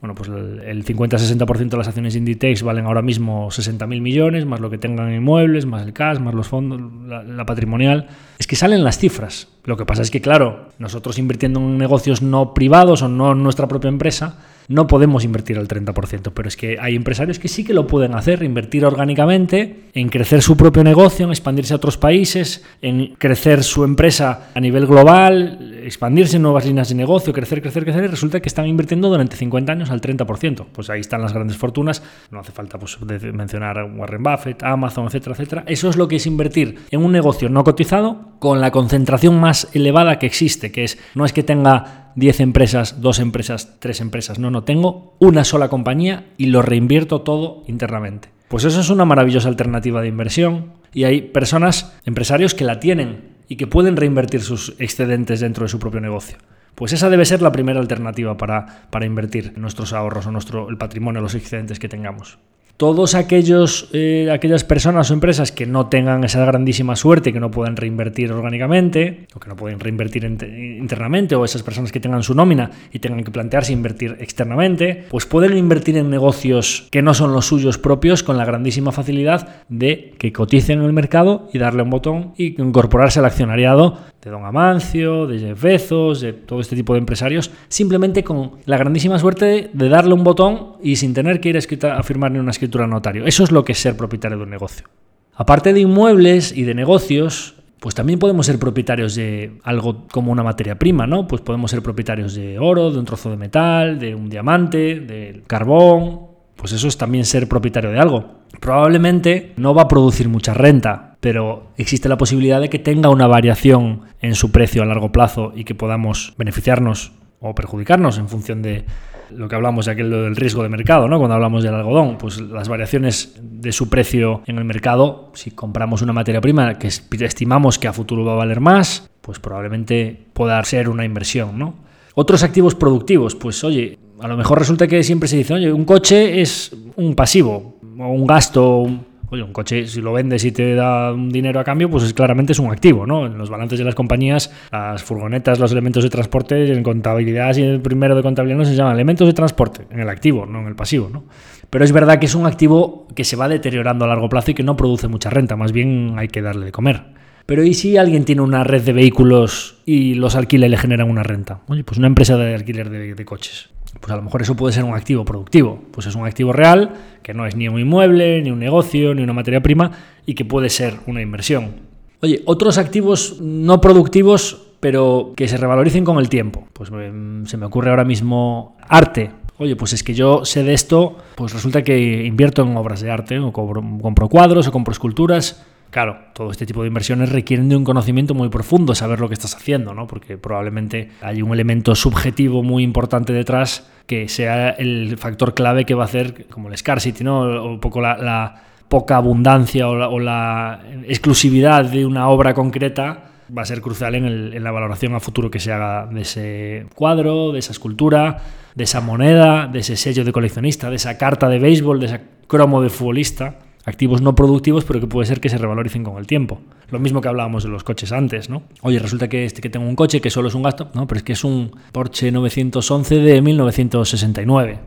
Bueno, 0.00 0.14
pues 0.14 0.30
el 0.30 0.84
50-60% 0.84 1.68
de 1.68 1.76
las 1.76 1.88
acciones 1.88 2.16
Inditex 2.16 2.62
valen 2.62 2.86
ahora 2.86 3.02
mismo 3.02 3.48
60.000 3.48 4.00
millones, 4.00 4.46
más 4.46 4.58
lo 4.58 4.70
que 4.70 4.78
tengan 4.78 5.10
en 5.10 5.16
inmuebles, 5.16 5.66
más 5.66 5.86
el 5.86 5.92
cash, 5.92 6.18
más 6.18 6.32
los 6.32 6.48
fondos, 6.48 6.80
la, 7.06 7.22
la, 7.22 7.44
patrimonial. 7.44 8.08
Es 8.38 8.46
que 8.46 8.56
salen 8.56 8.82
las 8.82 8.96
cifras. 8.96 9.48
Lo 9.64 9.76
que 9.76 9.84
pasa 9.84 10.00
es 10.00 10.10
que, 10.10 10.22
claro, 10.22 10.70
nosotros 10.78 11.18
invirtiendo 11.18 11.60
en 11.60 11.76
negocios 11.76 12.22
no 12.22 12.54
privados 12.54 13.02
o 13.02 13.08
no 13.08 13.32
en 13.32 13.42
nuestra 13.42 13.68
propia 13.68 13.88
empresa, 13.88 14.38
no 14.70 14.86
podemos 14.86 15.24
invertir 15.24 15.58
al 15.58 15.66
30%, 15.66 16.30
pero 16.32 16.46
es 16.46 16.56
que 16.56 16.78
hay 16.80 16.94
empresarios 16.94 17.40
que 17.40 17.48
sí 17.48 17.64
que 17.64 17.74
lo 17.74 17.88
pueden 17.88 18.14
hacer, 18.14 18.44
invertir 18.44 18.84
orgánicamente 18.84 19.88
en 19.94 20.08
crecer 20.08 20.42
su 20.42 20.56
propio 20.56 20.84
negocio, 20.84 21.24
en 21.24 21.32
expandirse 21.32 21.72
a 21.72 21.76
otros 21.76 21.98
países, 21.98 22.64
en 22.80 23.16
crecer 23.16 23.64
su 23.64 23.82
empresa 23.82 24.50
a 24.54 24.60
nivel 24.60 24.86
global, 24.86 25.80
expandirse 25.84 26.36
en 26.36 26.42
nuevas 26.42 26.64
líneas 26.66 26.88
de 26.88 26.94
negocio, 26.94 27.32
crecer, 27.32 27.60
crecer, 27.60 27.82
crecer, 27.82 28.04
y 28.04 28.06
resulta 28.06 28.38
que 28.38 28.48
están 28.48 28.68
invirtiendo 28.68 29.08
durante 29.08 29.34
50 29.34 29.72
años 29.72 29.90
al 29.90 30.00
30%. 30.00 30.66
Pues 30.72 30.88
ahí 30.88 31.00
están 31.00 31.20
las 31.20 31.32
grandes 31.32 31.56
fortunas, 31.56 32.00
no 32.30 32.38
hace 32.38 32.52
falta 32.52 32.78
pues, 32.78 32.96
mencionar 33.32 33.76
a 33.76 33.84
Warren 33.84 34.22
Buffett, 34.22 34.62
Amazon, 34.62 35.06
etcétera, 35.06 35.34
etcétera. 35.34 35.64
Eso 35.66 35.88
es 35.88 35.96
lo 35.96 36.06
que 36.06 36.14
es 36.14 36.26
invertir 36.26 36.78
en 36.92 37.04
un 37.04 37.10
negocio 37.10 37.48
no 37.48 37.64
cotizado 37.64 38.34
con 38.38 38.60
la 38.60 38.70
concentración 38.70 39.40
más 39.40 39.66
elevada 39.72 40.20
que 40.20 40.26
existe, 40.26 40.70
que 40.70 40.84
es 40.84 40.96
no 41.16 41.24
es 41.24 41.32
que 41.32 41.42
tenga 41.42 42.09
10 42.20 42.40
empresas, 42.40 43.00
2 43.00 43.18
empresas, 43.18 43.76
3 43.80 44.00
empresas. 44.02 44.38
No, 44.38 44.50
no, 44.50 44.62
tengo 44.62 45.16
una 45.18 45.42
sola 45.42 45.68
compañía 45.68 46.26
y 46.36 46.46
lo 46.46 46.60
reinvierto 46.60 47.22
todo 47.22 47.64
internamente. 47.66 48.28
Pues 48.48 48.64
eso 48.64 48.80
es 48.80 48.90
una 48.90 49.06
maravillosa 49.06 49.48
alternativa 49.48 50.02
de 50.02 50.08
inversión 50.08 50.74
y 50.92 51.04
hay 51.04 51.22
personas, 51.22 51.96
empresarios 52.04 52.54
que 52.54 52.64
la 52.64 52.78
tienen 52.78 53.30
y 53.48 53.56
que 53.56 53.66
pueden 53.66 53.96
reinvertir 53.96 54.42
sus 54.42 54.76
excedentes 54.78 55.40
dentro 55.40 55.64
de 55.64 55.70
su 55.70 55.78
propio 55.78 56.00
negocio. 56.00 56.36
Pues 56.74 56.92
esa 56.92 57.08
debe 57.08 57.24
ser 57.24 57.40
la 57.40 57.52
primera 57.52 57.80
alternativa 57.80 58.36
para, 58.36 58.88
para 58.90 59.06
invertir 59.06 59.56
nuestros 59.56 59.92
ahorros 59.92 60.26
o 60.26 60.30
nuestro, 60.30 60.68
el 60.68 60.76
patrimonio, 60.76 61.22
los 61.22 61.34
excedentes 61.34 61.78
que 61.78 61.88
tengamos 61.88 62.38
todos 62.80 63.14
aquellos, 63.14 63.90
eh, 63.92 64.30
aquellas 64.32 64.64
personas 64.64 65.10
o 65.10 65.12
empresas 65.12 65.52
que 65.52 65.66
no 65.66 65.88
tengan 65.88 66.24
esa 66.24 66.42
grandísima 66.46 66.96
suerte, 66.96 67.30
que 67.30 67.38
no 67.38 67.50
puedan 67.50 67.76
reinvertir 67.76 68.32
orgánicamente, 68.32 69.26
o 69.34 69.38
que 69.38 69.50
no 69.50 69.54
pueden 69.54 69.78
reinvertir 69.78 70.24
internamente, 70.24 71.36
o 71.36 71.44
esas 71.44 71.62
personas 71.62 71.92
que 71.92 72.00
tengan 72.00 72.22
su 72.22 72.34
nómina 72.34 72.70
y 72.90 72.98
tengan 73.00 73.22
que 73.22 73.30
plantearse 73.30 73.74
invertir 73.74 74.16
externamente, 74.20 75.04
pues 75.10 75.26
pueden 75.26 75.58
invertir 75.58 75.98
en 75.98 76.08
negocios 76.08 76.88
que 76.90 77.02
no 77.02 77.12
son 77.12 77.34
los 77.34 77.44
suyos 77.44 77.76
propios 77.76 78.22
con 78.22 78.38
la 78.38 78.46
grandísima 78.46 78.92
facilidad 78.92 79.66
de 79.68 80.14
que 80.16 80.32
coticen 80.32 80.78
en 80.78 80.86
el 80.86 80.94
mercado 80.94 81.50
y 81.52 81.58
darle 81.58 81.82
un 81.82 81.90
botón 81.90 82.32
y 82.38 82.58
incorporarse 82.62 83.18
al 83.18 83.26
accionariado 83.26 83.98
de 84.22 84.30
Don 84.30 84.44
Amancio, 84.44 85.26
de 85.26 85.38
Jeff 85.38 85.62
Bezos, 85.62 86.20
de 86.20 86.32
todo 86.32 86.60
este 86.60 86.76
tipo 86.76 86.92
de 86.92 86.98
empresarios, 86.98 87.50
simplemente 87.68 88.22
con 88.22 88.52
la 88.66 88.76
grandísima 88.76 89.18
suerte 89.18 89.70
de, 89.72 89.88
darle 89.88 90.14
un 90.14 90.24
botón 90.24 90.74
y 90.82 90.96
sin 90.96 91.14
tener 91.14 91.40
que 91.40 91.48
ir 91.48 91.58
a, 91.58 91.96
a 91.96 92.02
firmar 92.02 92.30
ni 92.30 92.38
una 92.38 92.50
escritura 92.50 92.86
notario. 92.86 93.26
Eso 93.26 93.44
es 93.44 93.50
lo 93.50 93.64
que 93.64 93.72
es 93.72 93.78
ser 93.78 93.96
propietario 93.96 94.36
de 94.36 94.44
un 94.44 94.50
negocio. 94.50 94.86
Aparte 95.34 95.72
de 95.72 95.80
inmuebles 95.80 96.54
y 96.54 96.64
de 96.64 96.74
negocios, 96.74 97.54
pues 97.80 97.94
también 97.94 98.18
podemos 98.18 98.44
ser 98.44 98.58
propietarios 98.58 99.14
de 99.14 99.58
algo 99.64 100.06
como 100.12 100.30
una 100.30 100.42
materia 100.42 100.78
prima, 100.78 101.06
¿no? 101.06 101.26
Pues 101.26 101.40
podemos 101.40 101.70
ser 101.70 101.82
propietarios 101.82 102.34
de 102.34 102.58
oro, 102.58 102.90
de 102.90 102.98
un 102.98 103.06
trozo 103.06 103.30
de 103.30 103.38
metal, 103.38 103.98
de 103.98 104.14
un 104.14 104.28
diamante, 104.28 105.00
de 105.00 105.42
carbón. 105.46 106.28
Pues 106.56 106.72
eso 106.72 106.88
es 106.88 106.98
también 106.98 107.24
ser 107.24 107.48
propietario 107.48 107.90
de 107.90 107.98
algo. 107.98 108.40
Probablemente 108.60 109.54
no 109.56 109.72
va 109.72 109.82
a 109.82 109.88
producir 109.88 110.28
mucha 110.28 110.52
renta, 110.52 111.09
pero 111.20 111.72
existe 111.76 112.08
la 112.08 112.18
posibilidad 112.18 112.60
de 112.60 112.70
que 112.70 112.78
tenga 112.78 113.10
una 113.10 113.26
variación 113.26 114.02
en 114.20 114.34
su 114.34 114.50
precio 114.50 114.82
a 114.82 114.86
largo 114.86 115.12
plazo 115.12 115.52
y 115.54 115.64
que 115.64 115.74
podamos 115.74 116.34
beneficiarnos 116.38 117.12
o 117.40 117.54
perjudicarnos 117.54 118.18
en 118.18 118.28
función 118.28 118.62
de 118.62 118.84
lo 119.30 119.48
que 119.48 119.54
hablamos 119.54 119.86
de 119.86 119.92
aquel 119.92 120.10
del 120.10 120.36
riesgo 120.36 120.62
de 120.62 120.68
mercado, 120.68 121.08
¿no? 121.08 121.18
Cuando 121.18 121.34
hablamos 121.34 121.62
del 121.62 121.74
algodón, 121.74 122.18
pues 122.18 122.40
las 122.40 122.68
variaciones 122.68 123.38
de 123.40 123.72
su 123.72 123.88
precio 123.88 124.42
en 124.46 124.58
el 124.58 124.64
mercado, 124.64 125.30
si 125.34 125.52
compramos 125.52 126.02
una 126.02 126.12
materia 126.12 126.40
prima 126.40 126.78
que 126.78 126.88
estimamos 126.88 127.78
que 127.78 127.88
a 127.88 127.92
futuro 127.92 128.24
va 128.24 128.32
a 128.32 128.36
valer 128.36 128.60
más, 128.60 129.08
pues 129.20 129.38
probablemente 129.38 130.26
pueda 130.32 130.62
ser 130.64 130.88
una 130.88 131.04
inversión, 131.04 131.58
¿no? 131.58 131.74
Otros 132.14 132.42
activos 132.42 132.74
productivos, 132.74 133.36
pues 133.36 133.62
oye, 133.62 133.98
a 134.20 134.28
lo 134.28 134.36
mejor 134.36 134.58
resulta 134.58 134.86
que 134.86 135.02
siempre 135.04 135.28
se 135.28 135.36
dice, 135.36 135.54
oye, 135.54 135.72
un 135.72 135.84
coche 135.84 136.40
es 136.40 136.74
un 136.96 137.14
pasivo 137.14 137.78
o 137.98 138.08
un 138.08 138.26
gasto, 138.26 138.86
Oye, 139.30 139.44
un 139.44 139.52
coche, 139.52 139.86
si 139.86 140.00
lo 140.00 140.12
vendes 140.12 140.44
y 140.44 140.50
te 140.50 140.74
da 140.74 141.12
un 141.12 141.30
dinero 141.30 141.60
a 141.60 141.64
cambio, 141.64 141.88
pues 141.88 142.02
es, 142.02 142.12
claramente 142.12 142.52
es 142.52 142.58
un 142.58 142.70
activo, 142.70 143.06
¿no? 143.06 143.26
En 143.26 143.38
los 143.38 143.48
balances 143.48 143.78
de 143.78 143.84
las 143.84 143.94
compañías, 143.94 144.52
las 144.72 145.04
furgonetas, 145.04 145.60
los 145.60 145.70
elementos 145.70 146.02
de 146.02 146.10
transporte, 146.10 146.72
en 146.72 146.82
contabilidad, 146.82 147.56
y 147.56 147.62
el 147.62 147.80
primero 147.80 148.16
de 148.16 148.22
contabilidad 148.22 148.58
no 148.58 148.64
se 148.64 148.74
llaman 148.74 148.94
elementos 148.94 149.28
de 149.28 149.32
transporte, 149.32 149.86
en 149.90 150.00
el 150.00 150.08
activo, 150.08 150.46
no 150.46 150.60
en 150.60 150.66
el 150.66 150.74
pasivo, 150.74 151.08
¿no? 151.12 151.24
Pero 151.70 151.84
es 151.84 151.92
verdad 151.92 152.18
que 152.18 152.26
es 152.26 152.34
un 152.34 152.44
activo 152.44 153.06
que 153.14 153.22
se 153.22 153.36
va 153.36 153.48
deteriorando 153.48 154.04
a 154.04 154.08
largo 154.08 154.28
plazo 154.28 154.50
y 154.50 154.54
que 154.54 154.64
no 154.64 154.76
produce 154.76 155.06
mucha 155.06 155.30
renta, 155.30 155.54
más 155.54 155.70
bien 155.70 156.14
hay 156.16 156.26
que 156.26 156.42
darle 156.42 156.66
de 156.66 156.72
comer. 156.72 157.04
Pero 157.46 157.62
¿y 157.62 157.74
si 157.74 157.96
alguien 157.96 158.24
tiene 158.24 158.42
una 158.42 158.64
red 158.64 158.82
de 158.82 158.92
vehículos 158.92 159.78
y 159.86 160.14
los 160.14 160.34
alquila 160.34 160.66
y 160.66 160.70
le 160.70 160.76
generan 160.76 161.08
una 161.08 161.22
renta? 161.22 161.60
Oye, 161.68 161.84
pues 161.84 161.98
una 161.98 162.08
empresa 162.08 162.36
de 162.36 162.54
alquiler 162.54 162.90
de 162.90 163.24
coches 163.24 163.70
pues 163.98 164.12
a 164.12 164.16
lo 164.16 164.22
mejor 164.22 164.42
eso 164.42 164.54
puede 164.54 164.72
ser 164.72 164.84
un 164.84 164.94
activo 164.94 165.24
productivo. 165.24 165.82
Pues 165.90 166.06
es 166.06 166.14
un 166.14 166.26
activo 166.26 166.52
real, 166.52 166.94
que 167.22 167.34
no 167.34 167.46
es 167.46 167.56
ni 167.56 167.68
un 167.68 167.80
inmueble, 167.80 168.42
ni 168.42 168.50
un 168.50 168.58
negocio, 168.58 169.14
ni 169.14 169.22
una 169.22 169.32
materia 169.32 169.62
prima, 169.62 169.90
y 170.26 170.34
que 170.34 170.44
puede 170.44 170.68
ser 170.68 171.00
una 171.06 171.20
inversión. 171.20 171.90
Oye, 172.22 172.42
otros 172.44 172.78
activos 172.78 173.40
no 173.40 173.80
productivos, 173.80 174.68
pero 174.78 175.32
que 175.36 175.48
se 175.48 175.56
revaloricen 175.56 176.04
con 176.04 176.18
el 176.18 176.28
tiempo. 176.28 176.68
Pues 176.72 176.90
em, 176.90 177.46
se 177.46 177.56
me 177.56 177.66
ocurre 177.66 177.90
ahora 177.90 178.04
mismo 178.04 178.76
arte. 178.88 179.30
Oye, 179.58 179.76
pues 179.76 179.92
es 179.92 180.02
que 180.02 180.14
yo 180.14 180.44
sé 180.44 180.62
de 180.62 180.72
esto, 180.72 181.16
pues 181.34 181.52
resulta 181.52 181.82
que 181.82 182.24
invierto 182.24 182.62
en 182.62 182.76
obras 182.76 183.00
de 183.00 183.10
arte, 183.10 183.38
o 183.38 183.52
compro 183.52 184.28
cuadros, 184.28 184.68
o 184.68 184.72
compro 184.72 184.92
esculturas, 184.92 185.62
Claro, 185.90 186.18
todo 186.34 186.52
este 186.52 186.66
tipo 186.66 186.82
de 186.82 186.88
inversiones 186.88 187.30
requieren 187.30 187.68
de 187.68 187.74
un 187.74 187.82
conocimiento 187.82 188.32
muy 188.32 188.48
profundo, 188.48 188.94
saber 188.94 189.18
lo 189.18 189.26
que 189.26 189.34
estás 189.34 189.56
haciendo, 189.56 189.92
¿no? 189.92 190.06
Porque 190.06 190.38
probablemente 190.38 191.10
hay 191.20 191.42
un 191.42 191.52
elemento 191.52 191.96
subjetivo 191.96 192.62
muy 192.62 192.84
importante 192.84 193.32
detrás 193.32 193.90
que 194.06 194.28
sea 194.28 194.70
el 194.70 195.16
factor 195.18 195.52
clave 195.52 195.84
que 195.84 195.94
va 195.94 196.04
a 196.04 196.06
hacer, 196.06 196.46
como 196.46 196.68
el 196.68 196.78
scarcity, 196.78 197.24
¿no? 197.24 197.40
O 197.40 197.72
un 197.72 197.80
poco 197.80 198.00
la, 198.00 198.62
poca 198.88 199.16
abundancia 199.16 199.88
o 199.88 200.18
la, 200.20 200.80
exclusividad 201.08 201.84
de 201.84 202.06
una 202.06 202.28
obra 202.28 202.54
concreta 202.54 203.24
va 203.56 203.62
a 203.62 203.66
ser 203.66 203.80
crucial 203.80 204.14
en, 204.14 204.26
en, 204.26 204.62
la 204.62 204.70
valoración 204.70 205.14
a 205.14 205.20
futuro 205.20 205.50
que 205.50 205.58
se 205.58 205.72
haga 205.72 206.06
de 206.06 206.20
ese 206.20 206.86
cuadro, 206.94 207.50
de 207.50 207.58
esa 207.58 207.72
escultura, 207.72 208.42
de 208.76 208.84
esa 208.84 209.00
moneda, 209.00 209.66
de 209.66 209.80
ese 209.80 209.96
sello 209.96 210.24
de 210.24 210.30
coleccionista, 210.30 210.88
de 210.88 210.96
esa 210.96 211.18
carta 211.18 211.48
de 211.48 211.58
béisbol, 211.58 211.98
de 211.98 212.06
ese 212.06 212.20
cromo 212.46 212.80
de 212.80 212.90
futbolista 212.90 213.58
activos 213.84 214.20
no 214.20 214.34
productivos, 214.34 214.84
pero 214.84 215.00
que 215.00 215.06
puede 215.06 215.26
ser 215.26 215.40
que 215.40 215.48
se 215.48 215.58
revaloricen 215.58 216.04
con 216.04 216.18
el 216.18 216.26
tiempo. 216.26 216.60
Lo 216.90 216.98
mismo 216.98 217.20
que 217.20 217.28
hablábamos 217.28 217.62
de 217.62 217.70
los 217.70 217.84
coches 217.84 218.12
antes, 218.12 218.50
¿no? 218.50 218.62
Oye, 218.82 218.98
resulta 218.98 219.28
que, 219.28 219.44
este, 219.44 219.60
que 219.60 219.70
tengo 219.70 219.86
un 219.86 219.96
coche 219.96 220.20
que 220.20 220.30
solo 220.30 220.48
es 220.48 220.54
un 220.54 220.62
gasto, 220.62 220.90
no, 220.94 221.06
pero 221.06 221.18
es 221.18 221.24
que 221.24 221.32
es 221.32 221.44
un 221.44 221.72
Porsche 221.92 222.30
911 222.30 223.16
de 223.16 223.42
1969. 223.42 224.78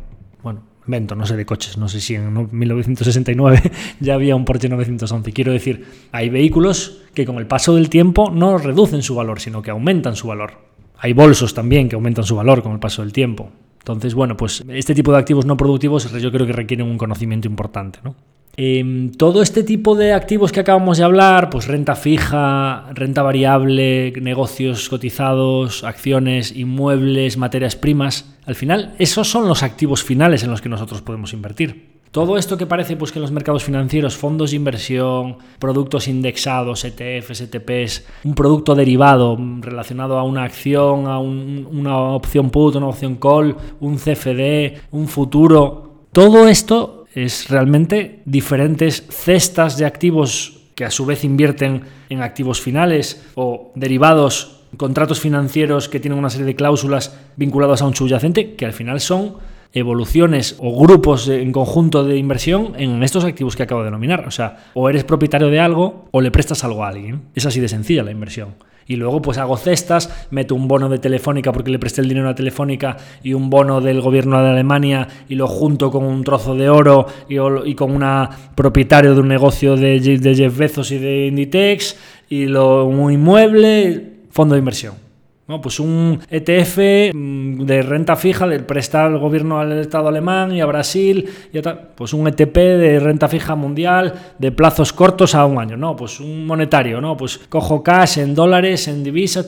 Bueno, 0.43 0.61
invento, 0.85 1.15
no 1.15 1.25
sé 1.25 1.35
de 1.35 1.45
coches, 1.45 1.77
no 1.77 1.87
sé 1.87 2.01
si 2.01 2.15
en 2.15 2.49
1969 2.51 3.61
ya 3.99 4.13
había 4.13 4.35
un 4.35 4.45
Porsche 4.45 4.69
911. 4.69 5.31
Quiero 5.31 5.51
decir, 5.51 5.85
hay 6.11 6.29
vehículos 6.29 7.01
que 7.13 7.25
con 7.25 7.37
el 7.37 7.47
paso 7.47 7.75
del 7.75 7.89
tiempo 7.89 8.29
no 8.29 8.57
reducen 8.57 9.01
su 9.01 9.15
valor, 9.15 9.39
sino 9.39 9.61
que 9.61 9.71
aumentan 9.71 10.15
su 10.15 10.27
valor. 10.27 10.73
Hay 10.97 11.13
bolsos 11.13 11.53
también 11.53 11.89
que 11.89 11.95
aumentan 11.95 12.23
su 12.23 12.35
valor 12.35 12.63
con 12.63 12.73
el 12.73 12.79
paso 12.79 13.01
del 13.01 13.11
tiempo. 13.11 13.49
Entonces, 13.79 14.13
bueno, 14.13 14.37
pues 14.37 14.63
este 14.69 14.95
tipo 14.95 15.11
de 15.11 15.17
activos 15.17 15.45
no 15.45 15.57
productivos 15.57 16.09
yo 16.21 16.31
creo 16.31 16.47
que 16.47 16.53
requieren 16.53 16.87
un 16.87 16.97
conocimiento 16.97 17.49
importante, 17.49 17.99
¿no? 18.01 18.15
Em, 18.55 19.11
todo 19.11 19.41
este 19.41 19.63
tipo 19.63 19.95
de 19.95 20.13
activos 20.13 20.51
que 20.51 20.59
acabamos 20.59 20.99
de 20.99 21.03
hablar, 21.03 21.49
pues 21.49 21.65
renta 21.65 21.95
fija, 21.95 22.85
renta 22.93 23.23
variable, 23.23 24.13
negocios 24.21 24.89
cotizados, 24.89 25.83
acciones, 25.83 26.55
inmuebles, 26.55 27.37
materias 27.37 27.75
primas, 27.75 28.25
al 28.45 28.53
final 28.53 28.93
esos 28.99 29.27
son 29.27 29.47
los 29.47 29.63
activos 29.63 30.03
finales 30.03 30.43
en 30.43 30.51
los 30.51 30.61
que 30.61 30.69
nosotros 30.69 31.01
podemos 31.01 31.33
invertir. 31.33 31.93
Todo 32.11 32.37
esto 32.37 32.55
que 32.55 32.67
parece 32.67 32.95
pues, 32.95 33.11
que 33.11 33.17
en 33.17 33.23
los 33.23 33.31
mercados 33.31 33.63
financieros, 33.63 34.15
fondos 34.15 34.51
de 34.51 34.57
inversión, 34.57 35.37
productos 35.57 36.07
indexados, 36.07 36.85
ETFs, 36.85 37.41
ETPs, 37.41 38.05
un 38.23 38.35
producto 38.35 38.75
derivado 38.75 39.35
relacionado 39.61 40.19
a 40.19 40.23
una 40.23 40.43
acción, 40.43 41.07
a 41.07 41.17
una 41.17 41.97
opción 41.97 42.51
put, 42.51 42.75
una 42.75 42.85
opción 42.85 43.15
call, 43.15 43.55
un 43.79 43.97
CFD, 43.97 44.91
un 44.91 45.07
futuro, 45.07 46.03
todo 46.11 46.47
esto 46.47 47.02
es 47.15 47.49
realmente 47.49 48.21
diferentes 48.25 49.05
cestas 49.09 49.77
de 49.77 49.85
activos 49.85 50.59
que 50.75 50.85
a 50.85 50.91
su 50.91 51.05
vez 51.05 51.23
invierten 51.23 51.83
en 52.09 52.21
activos 52.21 52.61
finales 52.61 53.23
o 53.35 53.71
derivados, 53.75 54.61
contratos 54.77 55.19
financieros 55.19 55.89
que 55.89 55.99
tienen 55.99 56.17
una 56.17 56.29
serie 56.29 56.47
de 56.47 56.55
cláusulas 56.55 57.17
vinculadas 57.35 57.81
a 57.81 57.85
un 57.85 57.95
subyacente, 57.95 58.55
que 58.55 58.65
al 58.65 58.73
final 58.73 58.99
son 58.99 59.35
evoluciones 59.73 60.55
o 60.59 60.79
grupos 60.79 61.27
en 61.27 61.51
conjunto 61.51 62.03
de 62.03 62.17
inversión 62.17 62.73
en 62.77 63.01
estos 63.03 63.23
activos 63.23 63.55
que 63.55 63.63
acabo 63.63 63.83
de 63.83 63.91
nominar. 63.91 64.27
O 64.27 64.31
sea, 64.31 64.65
o 64.73 64.89
eres 64.89 65.03
propietario 65.03 65.49
de 65.49 65.59
algo 65.59 66.05
o 66.11 66.21
le 66.21 66.31
prestas 66.31 66.63
algo 66.63 66.83
a 66.83 66.89
alguien. 66.89 67.23
Es 67.35 67.45
así 67.45 67.59
de 67.59 67.67
sencilla 67.67 68.03
la 68.03 68.11
inversión 68.11 68.55
y 68.87 68.95
luego 68.95 69.21
pues 69.21 69.37
hago 69.37 69.57
cestas, 69.57 70.27
meto 70.31 70.55
un 70.55 70.67
bono 70.67 70.89
de 70.89 70.99
Telefónica 70.99 71.51
porque 71.51 71.71
le 71.71 71.79
presté 71.79 72.01
el 72.01 72.09
dinero 72.09 72.29
a 72.29 72.35
Telefónica 72.35 72.97
y 73.23 73.33
un 73.33 73.49
bono 73.49 73.81
del 73.81 74.01
gobierno 74.01 74.41
de 74.41 74.49
Alemania 74.49 75.07
y 75.29 75.35
lo 75.35 75.47
junto 75.47 75.91
con 75.91 76.03
un 76.03 76.23
trozo 76.23 76.55
de 76.55 76.69
oro 76.69 77.07
y, 77.27 77.75
con 77.75 77.91
una 77.91 78.29
propietario 78.55 79.13
de 79.13 79.21
un 79.21 79.27
negocio 79.27 79.75
de, 79.75 79.99
de 79.99 80.35
Jeff 80.35 80.57
Bezos 80.57 80.91
y 80.91 80.97
de 80.97 81.27
Inditex 81.27 81.97
y 82.29 82.45
lo, 82.45 82.85
un 82.85 83.11
inmueble, 83.11 84.13
fondo 84.31 84.55
de 84.55 84.59
inversión. 84.59 85.02
¿No? 85.47 85.61
Pues 85.61 85.79
un 85.79 86.19
ETF 86.29 87.13
mm, 87.13 87.63
de 87.65 87.81
renta 87.81 88.15
fija 88.15 88.47
le 88.47 88.59
presta 88.59 89.05
el 89.07 89.17
gobierno 89.17 89.59
al 89.59 89.71
Estado 89.73 90.07
alemán 90.07 90.53
y 90.53 90.61
a 90.61 90.65
Brasil, 90.65 91.27
y 91.51 91.59
pues 91.95 92.13
un 92.13 92.27
ETP 92.27 92.55
de 92.55 92.99
renta 92.99 93.27
fija 93.27 93.55
mundial 93.55 94.13
de 94.37 94.51
plazos 94.51 94.93
cortos 94.93 95.35
a 95.35 95.45
un 95.45 95.59
año, 95.59 95.77
¿no? 95.77 95.95
Pues 95.95 96.19
un 96.19 96.45
monetario, 96.45 97.01
¿no? 97.01 97.17
Pues 97.17 97.37
cojo 97.37 97.83
cash 97.83 98.19
en 98.19 98.35
dólares, 98.35 98.87
en 98.87 99.03
divisas, 99.03 99.45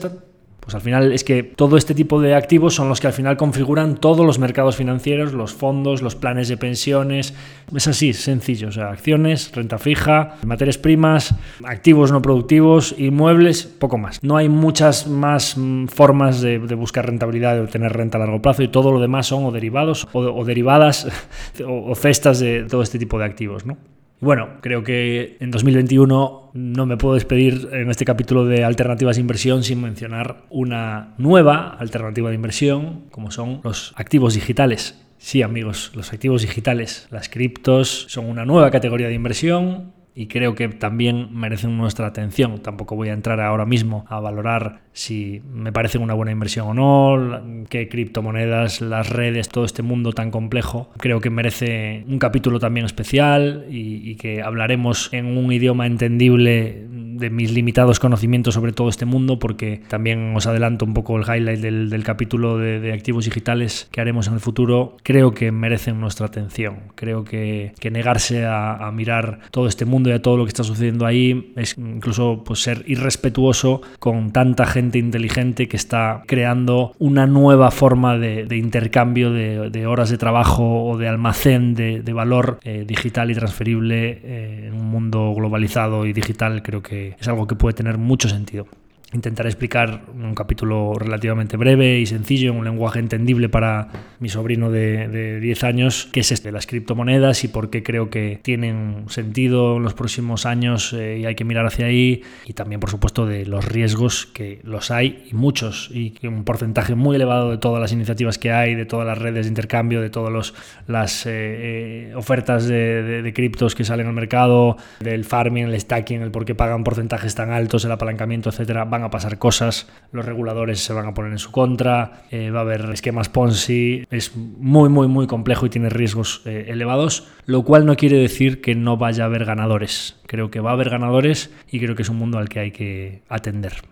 pues 0.66 0.74
al 0.74 0.80
final 0.80 1.12
es 1.12 1.22
que 1.22 1.44
todo 1.44 1.76
este 1.76 1.94
tipo 1.94 2.20
de 2.20 2.34
activos 2.34 2.74
son 2.74 2.88
los 2.88 3.00
que 3.00 3.06
al 3.06 3.12
final 3.12 3.36
configuran 3.36 3.94
todos 3.98 4.26
los 4.26 4.40
mercados 4.40 4.74
financieros, 4.74 5.32
los 5.32 5.54
fondos, 5.54 6.02
los 6.02 6.16
planes 6.16 6.48
de 6.48 6.56
pensiones. 6.56 7.34
Es 7.72 7.86
así, 7.86 8.12
sencillo. 8.12 8.66
O 8.66 8.72
sea, 8.72 8.90
acciones, 8.90 9.52
renta 9.54 9.78
fija, 9.78 10.38
materias 10.44 10.76
primas, 10.76 11.36
activos 11.64 12.10
no 12.10 12.20
productivos, 12.20 12.96
inmuebles, 12.98 13.62
poco 13.62 13.96
más. 13.96 14.24
No 14.24 14.36
hay 14.36 14.48
muchas 14.48 15.06
más 15.06 15.56
mm, 15.56 15.86
formas 15.86 16.40
de, 16.40 16.58
buscar 16.58 17.06
rentabilidad, 17.06 17.54
de 17.54 17.60
obtener 17.60 17.92
renta 17.92 18.18
a 18.18 18.22
largo 18.22 18.42
plazo 18.42 18.64
y 18.64 18.68
todo 18.68 18.90
lo 18.90 18.98
demás 18.98 19.28
son 19.28 19.44
o 19.44 19.52
derivados 19.52 20.08
o, 20.14 20.44
derivadas 20.44 21.06
o, 21.64 21.92
o 21.92 21.94
cestas 21.94 22.40
de 22.40 22.64
todo 22.64 22.82
este 22.82 22.98
tipo 22.98 23.20
de 23.20 23.24
activos, 23.24 23.66
¿no? 23.66 23.76
Bueno, 24.18 24.48
creo 24.62 24.82
que 24.82 25.36
en 25.40 25.50
2021 25.50 26.50
no 26.54 26.86
me 26.86 26.96
puedo 26.96 27.14
despedir 27.14 27.68
en 27.72 27.90
este 27.90 28.06
capítulo 28.06 28.46
de 28.46 28.64
alternativas 28.64 29.16
de 29.16 29.20
inversión 29.20 29.62
sin 29.62 29.82
mencionar 29.82 30.44
una 30.48 31.14
nueva 31.18 31.76
alternativa 31.78 32.30
de 32.30 32.34
inversión, 32.34 33.04
como 33.10 33.30
son 33.30 33.60
los 33.62 33.92
activos 33.96 34.34
digitales. 34.34 34.98
Sí, 35.18 35.42
amigos, 35.42 35.92
los 35.94 36.12
activos 36.12 36.42
digitales, 36.42 37.08
las 37.10 37.28
criptos, 37.28 38.06
son 38.08 38.26
una 38.26 38.46
nueva 38.46 38.70
categoría 38.70 39.08
de 39.08 39.14
inversión 39.14 39.92
y 40.18 40.28
creo 40.28 40.54
que 40.54 40.68
también 40.68 41.28
merecen 41.32 41.76
nuestra 41.76 42.06
atención. 42.06 42.62
Tampoco 42.62 42.96
voy 42.96 43.10
a 43.10 43.12
entrar 43.12 43.38
ahora 43.38 43.66
mismo 43.66 44.06
a 44.08 44.18
valorar 44.18 44.80
si 44.94 45.42
me 45.52 45.72
parecen 45.72 46.00
una 46.00 46.14
buena 46.14 46.32
inversión 46.32 46.68
o 46.68 46.72
no, 46.74 47.66
qué 47.68 47.90
criptomonedas, 47.90 48.80
las 48.80 49.10
redes, 49.10 49.50
todo 49.50 49.66
este 49.66 49.82
mundo 49.82 50.14
tan 50.14 50.30
complejo. 50.30 50.88
Creo 50.96 51.20
que 51.20 51.28
merece 51.28 52.02
un 52.08 52.18
capítulo 52.18 52.58
también 52.58 52.86
especial 52.86 53.66
y, 53.68 54.16
que 54.16 54.40
hablaremos 54.40 55.12
en 55.12 55.36
un 55.36 55.52
idioma 55.52 55.86
entendible 55.86 56.86
de 57.18 57.30
mis 57.30 57.52
limitados 57.52 58.00
conocimientos 58.00 58.54
sobre 58.54 58.72
todo 58.72 58.88
este 58.88 59.04
mundo, 59.04 59.38
porque 59.38 59.82
también 59.88 60.34
os 60.36 60.46
adelanto 60.46 60.84
un 60.84 60.94
poco 60.94 61.16
el 61.16 61.24
highlight 61.24 61.60
del, 61.60 62.04
capítulo 62.04 62.58
de, 62.58 62.92
activos 62.92 63.24
digitales 63.24 63.88
que 63.90 64.00
haremos 64.00 64.28
en 64.28 64.34
el 64.34 64.40
futuro. 64.40 64.96
Creo 65.02 65.32
que 65.32 65.52
merecen 65.52 66.00
nuestra 66.00 66.26
atención. 66.26 66.78
Creo 66.94 67.24
que, 67.24 67.72
negarse 67.90 68.44
a 68.44 68.90
mirar 68.92 69.38
todo 69.50 69.68
este 69.68 69.84
mundo 69.84 70.14
y 70.14 70.18
todo 70.20 70.36
lo 70.36 70.44
que 70.44 70.48
está 70.48 70.64
sucediendo 70.64 71.06
ahí, 71.06 71.52
es 71.56 71.76
incluso 71.78 72.42
pues, 72.44 72.60
ser 72.60 72.84
irrespetuoso 72.86 73.82
con 73.98 74.32
tanta 74.32 74.66
gente 74.66 74.98
inteligente 74.98 75.68
que 75.68 75.76
está 75.76 76.22
creando 76.26 76.92
una 76.98 77.26
nueva 77.26 77.70
forma 77.70 78.18
de, 78.18 78.56
intercambio 78.56 79.30
de, 79.30 79.86
horas 79.86 80.10
de 80.10 80.18
trabajo 80.18 80.84
o 80.84 80.98
de 80.98 81.08
almacén 81.08 81.74
de, 81.74 82.12
valor 82.12 82.58
eh, 82.64 82.84
digital 82.86 83.30
y 83.30 83.34
transferible 83.34 84.20
eh, 84.24 84.64
en 84.68 84.74
un 84.74 84.86
mundo 84.86 85.34
globalizado 85.34 86.06
y 86.06 86.12
digital. 86.12 86.62
Creo 86.62 86.82
que 86.82 87.05
es 87.18 87.28
algo 87.28 87.46
que 87.46 87.54
puede 87.54 87.74
tener 87.74 87.98
mucho 87.98 88.28
sentido. 88.28 88.66
Intentaré 89.12 89.48
explicar 89.48 90.02
un 90.12 90.34
capítulo 90.34 90.94
relativamente 90.98 91.56
breve 91.56 92.00
y 92.00 92.06
sencillo, 92.06 92.50
en 92.50 92.58
un 92.58 92.64
lenguaje 92.64 92.98
entendible 92.98 93.48
para 93.48 93.88
mi 94.18 94.28
sobrino 94.28 94.70
de, 94.70 95.06
de 95.06 95.38
10 95.38 95.64
años, 95.64 96.08
qué 96.12 96.20
es 96.20 96.32
este 96.32 96.50
las 96.50 96.66
criptomonedas 96.66 97.44
y 97.44 97.48
por 97.48 97.70
qué 97.70 97.82
creo 97.82 98.10
que 98.10 98.40
tienen 98.42 99.04
sentido 99.08 99.76
en 99.76 99.82
los 99.82 99.94
próximos 99.94 100.46
años 100.46 100.92
eh, 100.92 101.18
y 101.20 101.26
hay 101.26 101.34
que 101.34 101.44
mirar 101.44 101.66
hacia 101.66 101.86
ahí. 101.86 102.22
Y 102.46 102.54
también, 102.54 102.80
por 102.80 102.90
supuesto, 102.90 103.26
de 103.26 103.46
los 103.46 103.64
riesgos 103.64 104.26
que 104.26 104.60
los 104.64 104.90
hay 104.90 105.24
y 105.30 105.34
muchos, 105.34 105.90
y 105.92 106.14
un 106.26 106.44
porcentaje 106.44 106.94
muy 106.94 107.16
elevado 107.16 107.50
de 107.50 107.58
todas 107.58 107.80
las 107.80 107.92
iniciativas 107.92 108.38
que 108.38 108.52
hay, 108.52 108.74
de 108.74 108.86
todas 108.86 109.06
las 109.06 109.18
redes 109.18 109.46
de 109.46 109.48
intercambio, 109.48 110.00
de 110.00 110.10
todas 110.10 110.52
las 110.86 111.26
eh, 111.26 111.30
eh, 111.30 112.12
ofertas 112.14 112.66
de, 112.66 113.32
criptos 113.34 113.74
que 113.74 113.84
salen 113.84 114.06
al 114.06 114.14
mercado, 114.14 114.76
del 115.00 115.24
farming, 115.24 115.64
el 115.64 115.80
stacking, 115.80 116.22
el 116.22 116.30
por 116.30 116.44
qué 116.44 116.54
pagan 116.54 116.84
porcentajes 116.84 117.34
tan 117.34 117.50
altos, 117.50 117.84
el 117.84 117.92
apalancamiento, 117.92 118.50
etcétera 118.50 118.84
van 118.84 119.04
pasar 119.10 119.38
cosas, 119.38 119.88
los 120.12 120.24
reguladores 120.24 120.80
se 120.80 120.92
van 120.92 121.06
a 121.06 121.14
poner 121.14 121.32
en 121.32 121.38
su 121.38 121.50
contra, 121.50 122.24
eh, 122.30 122.50
va 122.50 122.60
a 122.60 122.62
haber 122.62 122.90
esquemas 122.92 123.28
Ponzi, 123.28 124.04
es 124.10 124.36
muy, 124.36 124.88
muy, 124.88 125.08
muy 125.08 125.26
complejo 125.26 125.66
y 125.66 125.70
tiene 125.70 125.88
riesgos 125.88 126.42
eh, 126.44 126.66
elevados, 126.68 127.28
lo 127.46 127.62
cual 127.62 127.86
no 127.86 127.96
quiere 127.96 128.18
decir 128.18 128.60
que 128.60 128.74
no 128.74 128.96
vaya 128.96 129.24
a 129.24 129.26
haber 129.26 129.44
ganadores. 129.44 130.16
Creo 130.26 130.50
que 130.50 130.60
va 130.60 130.70
a 130.70 130.74
haber 130.74 130.90
ganadores 130.90 131.50
y 131.70 131.80
creo 131.80 131.94
que 131.94 132.02
es 132.02 132.08
un 132.08 132.16
mundo 132.16 132.38
al 132.38 132.48
que 132.48 132.60
hay 132.60 132.70
que 132.70 133.22
atender. 133.28 133.82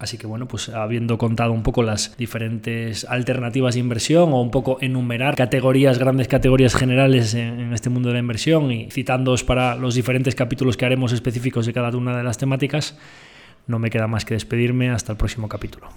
Así 0.00 0.16
que 0.16 0.26
bueno, 0.26 0.48
pues 0.48 0.70
habiendo 0.70 1.18
contado 1.18 1.52
un 1.52 1.62
poco 1.62 1.82
las 1.82 2.16
diferentes 2.16 3.04
alternativas 3.04 3.74
de 3.74 3.80
inversión 3.80 4.32
o 4.32 4.40
un 4.40 4.50
poco 4.50 4.78
enumerar 4.80 5.36
categorías, 5.36 5.98
grandes 5.98 6.26
categorías 6.26 6.74
generales 6.74 7.34
en, 7.34 7.60
en 7.60 7.74
este 7.74 7.90
mundo 7.90 8.08
de 8.08 8.14
la 8.14 8.20
inversión 8.20 8.72
y 8.72 8.90
citándoos 8.90 9.44
para 9.44 9.74
los 9.74 9.94
diferentes 9.94 10.34
capítulos 10.34 10.78
que 10.78 10.86
haremos 10.86 11.12
específicos 11.12 11.66
de 11.66 11.74
cada 11.74 11.94
una 11.94 12.16
de 12.16 12.24
las 12.24 12.38
temáticas, 12.38 12.96
no 13.66 13.78
me 13.78 13.90
queda 13.90 14.06
más 14.06 14.24
que 14.24 14.34
despedirme 14.34 14.90
hasta 14.90 15.12
el 15.12 15.18
próximo 15.18 15.48
capítulo. 15.48 15.88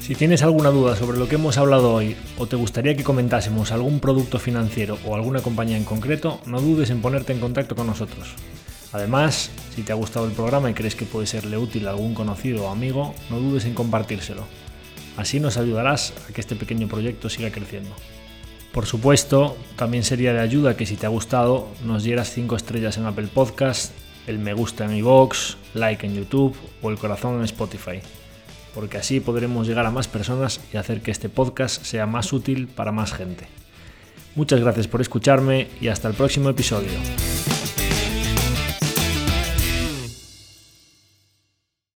Si 0.00 0.14
tienes 0.14 0.42
alguna 0.42 0.70
duda 0.70 0.96
sobre 0.96 1.18
lo 1.18 1.28
que 1.28 1.34
hemos 1.34 1.58
hablado 1.58 1.92
hoy 1.92 2.16
o 2.38 2.46
te 2.46 2.56
gustaría 2.56 2.96
que 2.96 3.04
comentásemos 3.04 3.72
algún 3.72 4.00
producto 4.00 4.38
financiero 4.38 4.98
o 5.04 5.14
alguna 5.14 5.40
compañía 5.40 5.76
en 5.76 5.84
concreto, 5.84 6.40
no 6.46 6.62
dudes 6.62 6.88
en 6.88 7.02
ponerte 7.02 7.34
en 7.34 7.40
contacto 7.40 7.76
con 7.76 7.86
nosotros. 7.86 8.34
Además, 8.92 9.50
si 9.74 9.82
te 9.82 9.92
ha 9.92 9.96
gustado 9.96 10.24
el 10.24 10.32
programa 10.32 10.70
y 10.70 10.74
crees 10.74 10.94
que 10.94 11.04
puede 11.04 11.26
serle 11.26 11.58
útil 11.58 11.86
a 11.86 11.90
algún 11.90 12.14
conocido 12.14 12.64
o 12.64 12.70
amigo, 12.70 13.14
no 13.28 13.38
dudes 13.38 13.66
en 13.66 13.74
compartírselo. 13.74 14.44
Así 15.18 15.40
nos 15.40 15.58
ayudarás 15.58 16.14
a 16.26 16.32
que 16.32 16.40
este 16.40 16.56
pequeño 16.56 16.88
proyecto 16.88 17.28
siga 17.28 17.50
creciendo. 17.50 17.90
Por 18.72 18.86
supuesto, 18.86 19.58
también 19.76 20.04
sería 20.04 20.32
de 20.32 20.40
ayuda 20.40 20.76
que 20.76 20.86
si 20.86 20.96
te 20.96 21.04
ha 21.04 21.10
gustado 21.10 21.68
nos 21.84 22.02
dieras 22.02 22.30
5 22.32 22.56
estrellas 22.56 22.96
en 22.96 23.04
Apple 23.04 23.28
Podcast 23.32 23.92
el 24.28 24.38
me 24.38 24.52
gusta 24.52 24.84
en 24.84 24.94
iVoox, 24.96 25.56
like 25.74 26.06
en 26.06 26.14
YouTube 26.14 26.54
o 26.82 26.90
el 26.90 26.98
corazón 26.98 27.38
en 27.38 27.44
Spotify, 27.44 28.00
porque 28.74 28.98
así 28.98 29.20
podremos 29.20 29.66
llegar 29.66 29.86
a 29.86 29.90
más 29.90 30.06
personas 30.06 30.60
y 30.72 30.76
hacer 30.76 31.00
que 31.00 31.10
este 31.10 31.28
podcast 31.28 31.82
sea 31.82 32.06
más 32.06 32.32
útil 32.32 32.68
para 32.68 32.92
más 32.92 33.12
gente. 33.12 33.48
Muchas 34.34 34.60
gracias 34.60 34.86
por 34.86 35.00
escucharme 35.00 35.68
y 35.80 35.88
hasta 35.88 36.08
el 36.08 36.14
próximo 36.14 36.50
episodio. 36.50 36.90